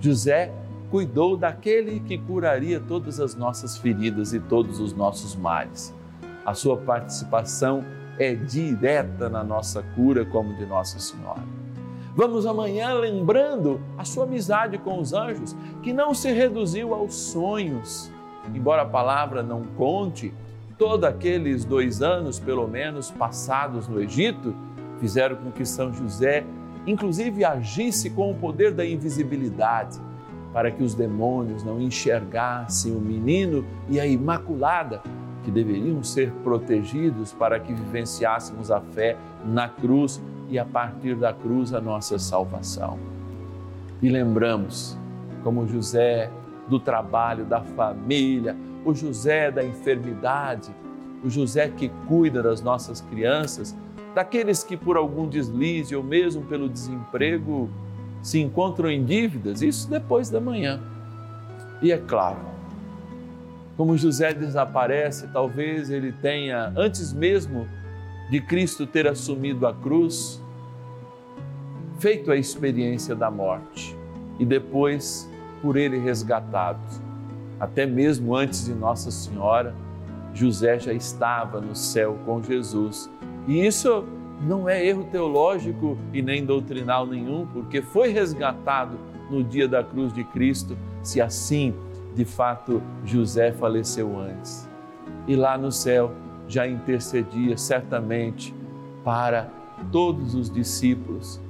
José 0.00 0.52
cuidou 0.90 1.36
daquele 1.36 2.00
que 2.00 2.18
curaria 2.18 2.78
todas 2.78 3.20
as 3.20 3.34
nossas 3.34 3.78
feridas 3.78 4.34
e 4.34 4.40
todos 4.40 4.80
os 4.80 4.92
nossos 4.92 5.34
males. 5.34 5.94
A 6.44 6.52
sua 6.52 6.76
participação 6.76 7.84
é 8.18 8.34
direta 8.34 9.30
na 9.30 9.42
nossa 9.42 9.82
cura, 9.94 10.24
como 10.26 10.54
de 10.56 10.66
Nossa 10.66 10.98
Senhora. 10.98 11.42
Vamos 12.14 12.44
amanhã 12.44 12.92
lembrando 12.92 13.80
a 13.96 14.04
sua 14.04 14.24
amizade 14.24 14.76
com 14.76 14.98
os 14.98 15.14
anjos, 15.14 15.56
que 15.82 15.92
não 15.92 16.12
se 16.12 16.30
reduziu 16.32 16.92
aos 16.92 17.14
sonhos. 17.14 18.12
Embora 18.54 18.82
a 18.82 18.86
palavra 18.86 19.42
não 19.42 19.62
conte, 19.76 20.34
todos 20.76 21.08
aqueles 21.08 21.64
dois 21.64 22.02
anos, 22.02 22.38
pelo 22.38 22.66
menos, 22.66 23.10
passados 23.10 23.86
no 23.86 24.02
Egito, 24.02 24.54
fizeram 25.00 25.36
com 25.36 25.50
que 25.50 25.64
São 25.64 25.92
José, 25.92 26.44
inclusive, 26.86 27.44
agisse 27.44 28.10
com 28.10 28.30
o 28.30 28.34
poder 28.34 28.72
da 28.72 28.84
invisibilidade 28.84 29.98
para 30.52 30.70
que 30.70 30.82
os 30.82 30.94
demônios 30.94 31.64
não 31.64 31.80
enxergassem 31.80 32.94
o 32.94 33.00
menino 33.00 33.64
e 33.88 33.98
a 33.98 34.06
Imaculada 34.06 35.00
que 35.42 35.50
deveriam 35.50 36.02
ser 36.02 36.30
protegidos 36.44 37.32
para 37.32 37.58
que 37.58 37.72
vivenciássemos 37.72 38.70
a 38.70 38.80
fé 38.80 39.16
na 39.44 39.68
cruz 39.68 40.20
e 40.48 40.58
a 40.58 40.64
partir 40.64 41.14
da 41.16 41.32
cruz 41.32 41.72
a 41.72 41.80
nossa 41.80 42.18
salvação. 42.18 42.98
E 44.02 44.08
lembramos 44.08 44.98
como 45.42 45.66
José 45.66 46.30
do 46.68 46.78
trabalho, 46.78 47.44
da 47.44 47.62
família, 47.62 48.56
o 48.84 48.94
José 48.94 49.50
da 49.50 49.64
enfermidade, 49.64 50.70
o 51.22 51.30
José 51.30 51.68
que 51.68 51.90
cuida 52.08 52.42
das 52.42 52.62
nossas 52.62 53.00
crianças, 53.00 53.76
daqueles 54.14 54.62
que 54.64 54.76
por 54.76 54.96
algum 54.96 55.28
deslize 55.28 55.94
ou 55.94 56.02
mesmo 56.02 56.42
pelo 56.44 56.68
desemprego 56.68 57.68
se 58.22 58.40
encontram 58.40 58.90
em 58.90 59.04
dívidas, 59.04 59.62
isso 59.62 59.88
depois 59.88 60.28
da 60.28 60.40
manhã. 60.40 60.80
E 61.80 61.90
é 61.92 61.98
claro, 61.98 62.38
como 63.76 63.96
José 63.96 64.34
desaparece, 64.34 65.28
talvez 65.28 65.88
ele 65.90 66.12
tenha, 66.12 66.72
antes 66.76 67.12
mesmo 67.12 67.66
de 68.30 68.40
Cristo 68.40 68.86
ter 68.86 69.08
assumido 69.08 69.66
a 69.66 69.72
cruz, 69.72 70.42
feito 71.98 72.30
a 72.30 72.36
experiência 72.36 73.14
da 73.14 73.30
morte 73.30 73.96
e 74.38 74.44
depois 74.44 75.28
por 75.62 75.76
ele 75.76 75.98
resgatado. 75.98 76.80
Até 77.58 77.86
mesmo 77.86 78.34
antes 78.34 78.66
de 78.66 78.74
Nossa 78.74 79.10
Senhora, 79.10 79.74
José 80.32 80.78
já 80.78 80.92
estava 80.92 81.60
no 81.60 81.74
céu 81.74 82.18
com 82.24 82.42
Jesus. 82.42 83.10
E 83.50 83.66
isso 83.66 84.04
não 84.40 84.68
é 84.68 84.86
erro 84.86 85.02
teológico 85.10 85.98
e 86.12 86.22
nem 86.22 86.46
doutrinal 86.46 87.04
nenhum, 87.04 87.44
porque 87.52 87.82
foi 87.82 88.12
resgatado 88.12 88.96
no 89.28 89.42
dia 89.42 89.66
da 89.66 89.82
cruz 89.82 90.12
de 90.12 90.22
Cristo, 90.22 90.78
se 91.02 91.20
assim 91.20 91.74
de 92.14 92.24
fato 92.24 92.80
José 93.04 93.50
faleceu 93.50 94.16
antes. 94.16 94.70
E 95.26 95.34
lá 95.34 95.58
no 95.58 95.72
céu 95.72 96.12
já 96.46 96.64
intercedia 96.64 97.56
certamente 97.56 98.54
para 99.02 99.50
todos 99.90 100.36
os 100.36 100.48
discípulos. 100.48 101.40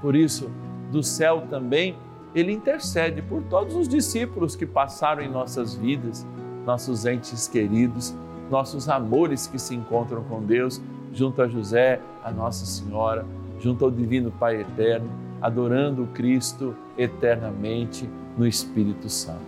Por 0.00 0.14
isso, 0.14 0.48
do 0.92 1.02
céu 1.02 1.42
também 1.50 1.96
ele 2.36 2.52
intercede 2.52 3.20
por 3.20 3.42
todos 3.42 3.74
os 3.74 3.88
discípulos 3.88 4.54
que 4.54 4.64
passaram 4.64 5.24
em 5.24 5.28
nossas 5.28 5.74
vidas, 5.74 6.24
nossos 6.64 7.04
entes 7.04 7.48
queridos, 7.48 8.14
nossos 8.48 8.88
amores 8.88 9.48
que 9.48 9.58
se 9.58 9.74
encontram 9.74 10.22
com 10.22 10.40
Deus, 10.40 10.80
junto 11.12 11.42
a 11.42 11.48
José, 11.48 12.00
a 12.24 12.30
Nossa 12.30 12.66
Senhora, 12.66 13.24
junto 13.60 13.84
ao 13.84 13.90
Divino 13.90 14.30
Pai 14.30 14.60
Eterno, 14.60 15.08
adorando 15.40 16.04
o 16.04 16.06
Cristo 16.08 16.74
eternamente 16.96 18.08
no 18.36 18.46
Espírito 18.46 19.08
Santo. 19.08 19.46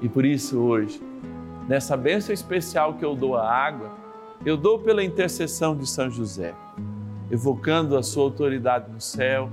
E 0.00 0.08
por 0.08 0.24
isso 0.24 0.58
hoje, 0.58 1.00
nessa 1.68 1.96
bênção 1.96 2.34
especial 2.34 2.94
que 2.94 3.04
eu 3.04 3.14
dou 3.14 3.36
à 3.36 3.48
água, 3.48 3.90
eu 4.44 4.56
dou 4.56 4.78
pela 4.80 5.04
intercessão 5.04 5.76
de 5.76 5.88
São 5.88 6.10
José, 6.10 6.52
evocando 7.30 7.96
a 7.96 8.02
sua 8.02 8.24
autoridade 8.24 8.90
no 8.90 9.00
céu, 9.00 9.48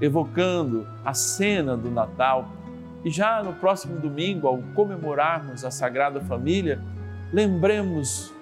evocando 0.00 0.86
a 1.04 1.12
cena 1.12 1.76
do 1.76 1.90
Natal. 1.90 2.48
E 3.04 3.10
já 3.10 3.42
no 3.42 3.52
próximo 3.54 3.98
domingo, 3.98 4.46
ao 4.46 4.58
comemorarmos 4.74 5.64
a 5.64 5.70
Sagrada 5.70 6.20
Família, 6.20 6.80
lembremos 7.32 8.32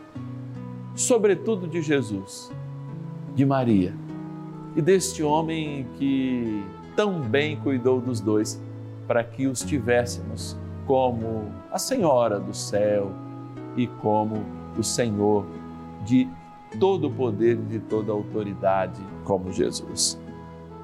sobretudo 0.96 1.68
de 1.68 1.82
Jesus, 1.82 2.50
de 3.34 3.44
Maria 3.44 3.94
e 4.74 4.80
deste 4.80 5.22
homem 5.22 5.86
que 5.98 6.64
tão 6.96 7.20
bem 7.20 7.56
cuidou 7.56 8.00
dos 8.00 8.18
dois 8.18 8.60
para 9.06 9.22
que 9.22 9.46
os 9.46 9.60
tivéssemos 9.60 10.56
como 10.86 11.52
a 11.70 11.78
Senhora 11.78 12.40
do 12.40 12.54
céu 12.54 13.12
e 13.76 13.86
como 13.86 14.42
o 14.78 14.82
Senhor 14.82 15.44
de 16.04 16.26
todo 16.80 17.08
o 17.08 17.10
poder 17.10 17.58
e 17.58 17.62
de 17.62 17.78
toda 17.78 18.10
a 18.10 18.14
autoridade, 18.14 19.00
como 19.24 19.52
Jesus. 19.52 20.18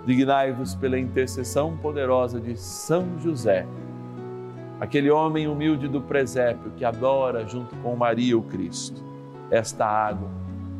Dignai-vos 0.05 0.75
pela 0.75 0.98
intercessão 0.98 1.77
poderosa 1.79 2.38
de 2.38 2.57
São 2.59 3.18
José, 3.18 3.66
aquele 4.79 5.11
homem 5.11 5.46
humilde 5.46 5.88
do 5.88 6.03
presépio 6.03 6.72
que 6.77 6.85
adora 6.85 7.46
junto 7.46 7.75
com 7.77 7.96
Maria 7.96 8.37
o 8.37 8.42
Cristo, 8.42 9.12
esta 9.52 9.86
água 9.86 10.28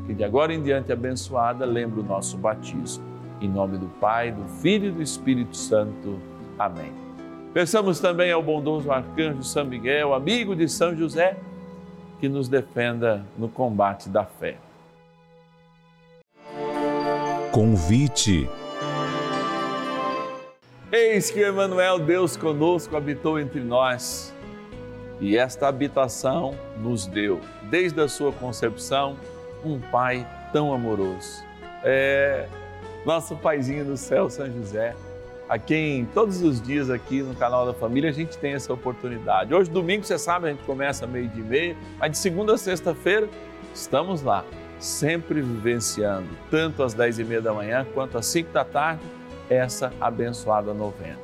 que 0.07 0.15
de 0.15 0.25
agora 0.25 0.53
em 0.53 0.63
diante 0.63 0.91
abençoada 0.91 1.65
lembra 1.65 2.01
o 2.01 2.03
nosso 2.03 2.37
batismo. 2.37 3.05
Em 3.41 3.49
nome 3.49 3.77
do 3.77 3.87
Pai, 4.01 4.33
do 4.33 4.45
Filho 4.61 4.89
e 4.89 4.91
do 4.91 5.03
Espírito 5.03 5.57
Santo. 5.57 6.19
Amém. 6.59 6.93
Pensamos 7.53 8.01
também 8.01 8.33
ao 8.33 8.43
bondoso 8.43 8.91
arcanjo 8.91 9.43
São 9.43 9.65
Miguel, 9.65 10.15
amigo 10.15 10.57
de 10.57 10.69
São 10.69 10.97
José, 10.97 11.37
que 12.19 12.29
nos 12.29 12.49
defenda 12.49 13.25
no 13.37 13.49
combate 13.49 14.09
da 14.09 14.25
fé. 14.25 14.57
Convite. 17.51 18.49
Eis 20.91 21.31
que 21.31 21.47
Emmanuel, 21.47 21.99
Deus 21.99 22.37
conosco, 22.37 22.97
habitou 22.97 23.39
entre 23.39 23.61
nós 23.61 24.33
e 25.23 25.39
esta 25.39 25.69
habitação 25.69 26.55
nos 26.77 27.07
deu, 27.07 27.41
desde 27.71 27.99
a 28.01 28.09
sua 28.09 28.31
concepção, 28.31 29.17
um 29.65 29.81
Pai 29.81 30.27
tão 30.53 30.75
amoroso. 30.75 31.43
É 31.83 32.47
nosso 33.07 33.35
paizinho 33.37 33.85
do 33.85 33.97
céu, 33.97 34.29
São 34.29 34.47
José 34.47 34.95
a 35.53 35.59
quem 35.59 36.07
todos 36.07 36.41
os 36.41 36.63
dias 36.63 36.89
aqui 36.89 37.23
no 37.23 37.35
canal 37.35 37.67
da 37.67 37.75
família 37.75 38.09
a 38.09 38.13
gente 38.13 38.39
tem 38.39 38.55
essa 38.55 38.73
oportunidade. 38.73 39.53
Hoje, 39.53 39.69
domingo, 39.69 40.03
você 40.03 40.19
sabe, 40.19 40.47
a 40.47 40.51
gente 40.51 40.63
começa 40.63 41.07
meio 41.07 41.29
de 41.29 41.43
meia, 41.43 41.77
mas 41.99 42.13
de 42.13 42.17
segunda 42.17 42.55
a 42.55 42.57
sexta-feira 42.57 43.29
estamos 43.75 44.23
lá, 44.23 44.47
sempre 44.79 45.43
vivenciando, 45.43 46.29
tanto 46.51 46.83
às 46.83 46.95
dez 46.95 47.19
e 47.19 47.25
meia 47.25 47.43
da 47.43 47.53
manhã 47.53 47.87
quanto 47.93 48.17
às 48.17 48.25
cinco 48.25 48.51
da 48.51 48.65
tarde, 48.65 49.03
essa 49.51 49.93
abençoada 50.01 50.73
novena. 50.73 51.19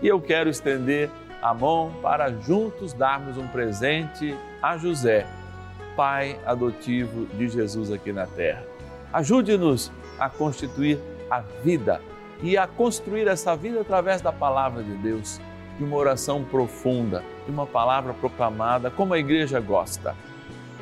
E 0.00 0.08
eu 0.08 0.18
quero 0.22 0.48
estender 0.48 1.10
a 1.42 1.54
mão 1.54 1.92
para 2.02 2.30
juntos 2.32 2.92
darmos 2.92 3.36
um 3.36 3.46
presente 3.48 4.36
a 4.62 4.76
José, 4.76 5.26
pai 5.96 6.38
adotivo 6.44 7.26
de 7.36 7.48
Jesus 7.48 7.90
aqui 7.90 8.12
na 8.12 8.26
terra. 8.26 8.64
Ajude-nos 9.12 9.90
a 10.18 10.28
constituir 10.28 10.98
a 11.30 11.40
vida 11.40 12.00
e 12.42 12.56
a 12.56 12.66
construir 12.66 13.26
essa 13.26 13.56
vida 13.56 13.80
através 13.80 14.20
da 14.20 14.32
palavra 14.32 14.82
de 14.82 14.94
Deus, 14.96 15.40
de 15.78 15.84
uma 15.84 15.96
oração 15.96 16.44
profunda, 16.44 17.24
de 17.44 17.50
uma 17.50 17.66
palavra 17.66 18.12
proclamada, 18.12 18.90
como 18.90 19.14
a 19.14 19.18
igreja 19.18 19.60
gosta, 19.60 20.14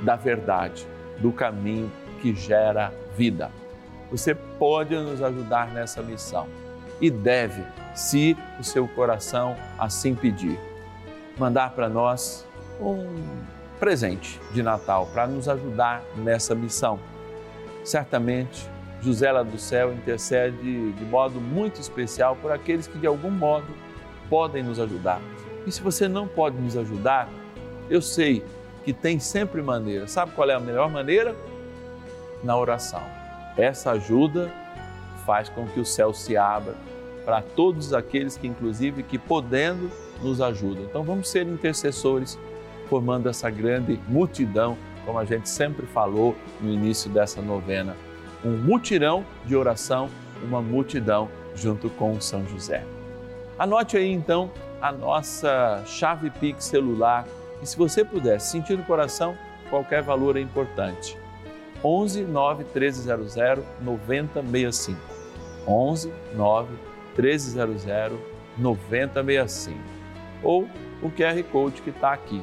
da 0.02 0.16
verdade, 0.16 0.86
do 1.18 1.32
caminho 1.32 1.90
que 2.20 2.34
gera 2.34 2.92
vida. 3.16 3.50
Você 4.10 4.34
pode 4.34 4.94
nos 4.96 5.22
ajudar 5.22 5.68
nessa 5.72 6.02
missão 6.02 6.46
e 7.00 7.10
deve, 7.10 7.62
se 7.94 8.36
o 8.58 8.64
seu 8.64 8.86
coração 8.88 9.56
assim 9.78 10.14
pedir, 10.14 10.58
mandar 11.38 11.70
para 11.70 11.88
nós 11.88 12.46
um 12.80 13.06
presente 13.78 14.40
de 14.52 14.62
Natal 14.62 15.08
para 15.12 15.26
nos 15.26 15.48
ajudar 15.48 16.02
nessa 16.16 16.54
missão. 16.54 16.98
Certamente 17.84 18.68
José 19.00 19.30
lá 19.30 19.42
do 19.42 19.58
céu 19.58 19.92
intercede 19.92 20.92
de 20.92 21.04
modo 21.04 21.40
muito 21.40 21.80
especial 21.80 22.36
por 22.36 22.50
aqueles 22.50 22.86
que 22.86 22.98
de 22.98 23.06
algum 23.06 23.30
modo 23.30 23.66
podem 24.28 24.62
nos 24.62 24.80
ajudar. 24.80 25.20
E 25.66 25.72
se 25.72 25.80
você 25.80 26.08
não 26.08 26.26
pode 26.26 26.56
nos 26.56 26.76
ajudar, 26.76 27.28
eu 27.88 28.02
sei 28.02 28.44
que 28.84 28.92
tem 28.92 29.18
sempre 29.18 29.62
maneira. 29.62 30.08
Sabe 30.08 30.32
qual 30.32 30.48
é 30.50 30.54
a 30.54 30.60
melhor 30.60 30.90
maneira? 30.90 31.34
Na 32.42 32.56
oração. 32.56 33.02
Essa 33.56 33.92
ajuda 33.92 34.52
faz 35.28 35.50
com 35.50 35.66
que 35.66 35.78
o 35.78 35.84
céu 35.84 36.14
se 36.14 36.38
abra 36.38 36.74
para 37.22 37.42
todos 37.42 37.92
aqueles 37.92 38.38
que, 38.38 38.46
inclusive, 38.46 39.02
que 39.02 39.18
podendo, 39.18 39.90
nos 40.22 40.40
ajudam. 40.40 40.84
Então 40.84 41.02
vamos 41.02 41.28
ser 41.28 41.46
intercessores, 41.46 42.38
formando 42.88 43.28
essa 43.28 43.50
grande 43.50 44.00
multidão, 44.08 44.78
como 45.04 45.18
a 45.18 45.26
gente 45.26 45.46
sempre 45.46 45.84
falou 45.84 46.34
no 46.62 46.72
início 46.72 47.10
dessa 47.10 47.42
novena 47.42 47.94
um 48.42 48.56
mutirão 48.56 49.22
de 49.44 49.54
oração, 49.54 50.08
uma 50.42 50.62
multidão 50.62 51.28
junto 51.54 51.90
com 51.90 52.18
São 52.22 52.46
José. 52.46 52.82
Anote 53.58 53.98
aí 53.98 54.10
então 54.10 54.50
a 54.80 54.90
nossa 54.90 55.82
chave 55.84 56.30
Pix 56.30 56.64
celular 56.64 57.26
e 57.60 57.66
se 57.66 57.76
você 57.76 58.02
puder 58.02 58.40
sentir 58.40 58.78
no 58.78 58.84
coração, 58.84 59.36
qualquer 59.68 60.02
valor 60.02 60.38
é 60.38 60.40
importante. 60.40 61.18
11 61.84 62.24
9 62.24 62.64
1300 62.64 63.34
9065. 63.82 65.17
11 65.68 66.12
9 66.34 66.68
1300 67.16 68.18
9065. 68.56 69.78
Ou 70.42 70.68
o 71.02 71.10
QR 71.10 71.42
Code 71.52 71.82
que 71.82 71.90
está 71.90 72.12
aqui. 72.12 72.42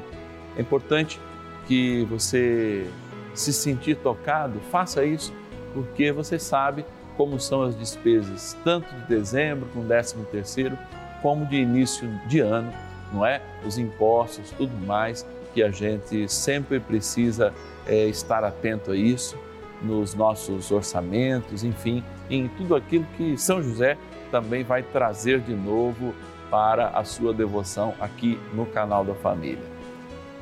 É 0.56 0.62
importante 0.62 1.20
que 1.68 2.06
você 2.06 2.88
se 3.34 3.52
sentir 3.52 3.98
tocado, 3.98 4.60
faça 4.72 5.04
isso 5.04 5.34
porque 5.74 6.12
você 6.12 6.40
sabe 6.40 6.86
como 7.18 7.40
são 7.40 7.62
as 7.62 7.78
despesas, 7.78 8.58
tanto 8.64 8.94
de 8.96 9.08
dezembro 9.08 9.68
com 9.74 9.82
décimo 9.82 10.26
terceiro, 10.26 10.78
como 11.22 11.46
de 11.46 11.58
início 11.58 12.08
de 12.28 12.40
ano, 12.40 12.72
não 13.12 13.26
é? 13.26 13.42
Os 13.66 13.78
impostos, 13.78 14.52
tudo 14.52 14.76
mais 14.86 15.26
que 15.54 15.64
a 15.64 15.70
gente 15.70 16.30
sempre 16.30 16.80
precisa 16.80 17.54
é, 17.88 18.08
estar 18.08 18.44
atento 18.44 18.92
a 18.92 18.96
isso 18.96 19.38
nos 19.82 20.14
nossos 20.14 20.72
orçamentos, 20.72 21.64
enfim, 21.64 22.04
em 22.30 22.48
tudo 22.48 22.76
aquilo 22.76 23.06
que 23.18 23.38
São 23.38 23.62
José 23.62 23.98
também 24.32 24.64
vai 24.64 24.84
trazer 24.84 25.40
de 25.40 25.54
novo 25.54 26.14
para 26.50 26.90
a 26.90 27.04
sua 27.04 27.34
devoção 27.34 27.94
aqui 28.00 28.40
no 28.54 28.66
canal 28.66 29.04
da 29.04 29.14
família. 29.16 29.64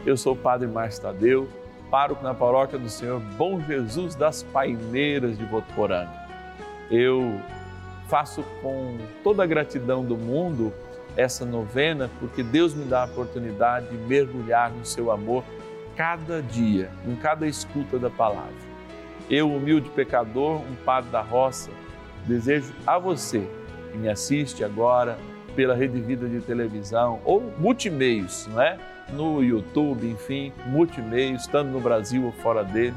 Eu 0.06 0.18
sou 0.18 0.34
o 0.34 0.38
Padre 0.38 0.68
Márcio 0.68 1.02
Tadeu, 1.02 1.48
pároco 1.90 2.24
na 2.24 2.34
paróquia 2.34 2.78
do 2.78 2.90
Senhor 2.90 3.20
Bom 3.38 3.62
Jesus 3.62 4.16
das 4.16 4.44
Paineiras 4.44 5.38
de 5.38 5.46
Votuporanga. 5.46 6.12
Eu 6.90 7.40
faço 8.08 8.44
com 8.62 8.98
toda 9.24 9.44
a 9.44 9.46
gratidão 9.46 10.04
do 10.04 10.18
mundo 10.18 10.74
essa 11.16 11.46
novena 11.46 12.10
porque 12.20 12.44
Deus 12.44 12.74
me 12.74 12.86
dá 12.86 13.04
a 13.04 13.06
oportunidade 13.06 13.88
de 13.88 13.98
mergulhar 13.98 14.72
no 14.72 14.86
seu 14.86 15.12
amor 15.12 15.44
cada 15.96 16.42
dia, 16.42 16.90
em 17.08 17.16
cada 17.16 17.48
escuta 17.48 17.98
da 17.98 18.10
palavra. 18.10 18.73
Eu, 19.34 19.52
humilde 19.52 19.90
pecador, 19.90 20.62
um 20.62 20.76
padre 20.86 21.10
da 21.10 21.20
roça, 21.20 21.72
desejo 22.28 22.72
a 22.86 23.00
você 23.00 23.50
que 23.92 23.98
me 23.98 24.08
assiste 24.08 24.64
agora 24.64 25.18
pela 25.56 25.74
Rede 25.74 26.00
Vida 26.00 26.30
de 26.30 26.40
televisão 26.40 27.20
ou 27.26 27.52
multimeios, 27.58 28.48
não 28.54 28.62
é? 28.62 28.78
No 29.12 29.44
YouTube, 29.44 30.08
enfim, 30.08 30.54
multimeios, 30.68 31.42
estando 31.42 31.72
no 31.72 31.80
Brasil 31.80 32.24
ou 32.26 32.32
fora 32.32 32.64
dele, 32.64 32.94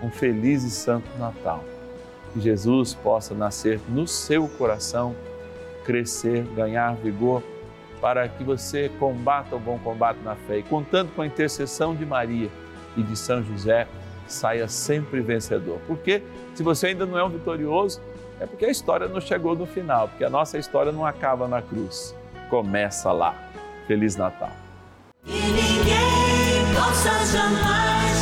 um 0.00 0.12
feliz 0.12 0.62
e 0.62 0.70
santo 0.70 1.10
Natal. 1.18 1.64
Que 2.32 2.40
Jesus 2.40 2.94
possa 2.94 3.34
nascer 3.34 3.80
no 3.88 4.06
seu 4.06 4.46
coração, 4.46 5.16
crescer, 5.84 6.44
ganhar 6.54 6.94
vigor, 6.94 7.42
para 8.00 8.28
que 8.28 8.44
você 8.44 8.88
combata 9.00 9.56
o 9.56 9.58
bom 9.58 9.76
combate 9.80 10.20
na 10.22 10.36
fé 10.36 10.58
e, 10.58 10.62
contando 10.62 11.12
com 11.16 11.22
a 11.22 11.26
intercessão 11.26 11.96
de 11.96 12.06
Maria 12.06 12.48
e 12.96 13.02
de 13.02 13.16
São 13.16 13.42
José, 13.42 13.88
saia 14.32 14.68
sempre 14.68 15.20
vencedor. 15.20 15.78
Porque 15.86 16.22
se 16.54 16.62
você 16.62 16.88
ainda 16.88 17.06
não 17.06 17.18
é 17.18 17.24
um 17.24 17.28
vitorioso, 17.28 18.00
é 18.40 18.46
porque 18.46 18.64
a 18.64 18.70
história 18.70 19.06
não 19.06 19.20
chegou 19.20 19.54
no 19.54 19.66
final, 19.66 20.08
porque 20.08 20.24
a 20.24 20.30
nossa 20.30 20.58
história 20.58 20.90
não 20.90 21.04
acaba 21.04 21.46
na 21.46 21.60
cruz, 21.60 22.14
começa 22.48 23.12
lá. 23.12 23.34
Feliz 23.86 24.16
Natal. 24.16 24.50
E 25.26 25.32
ninguém 25.32 26.74
possa 26.74 27.10
jamais 27.26 28.19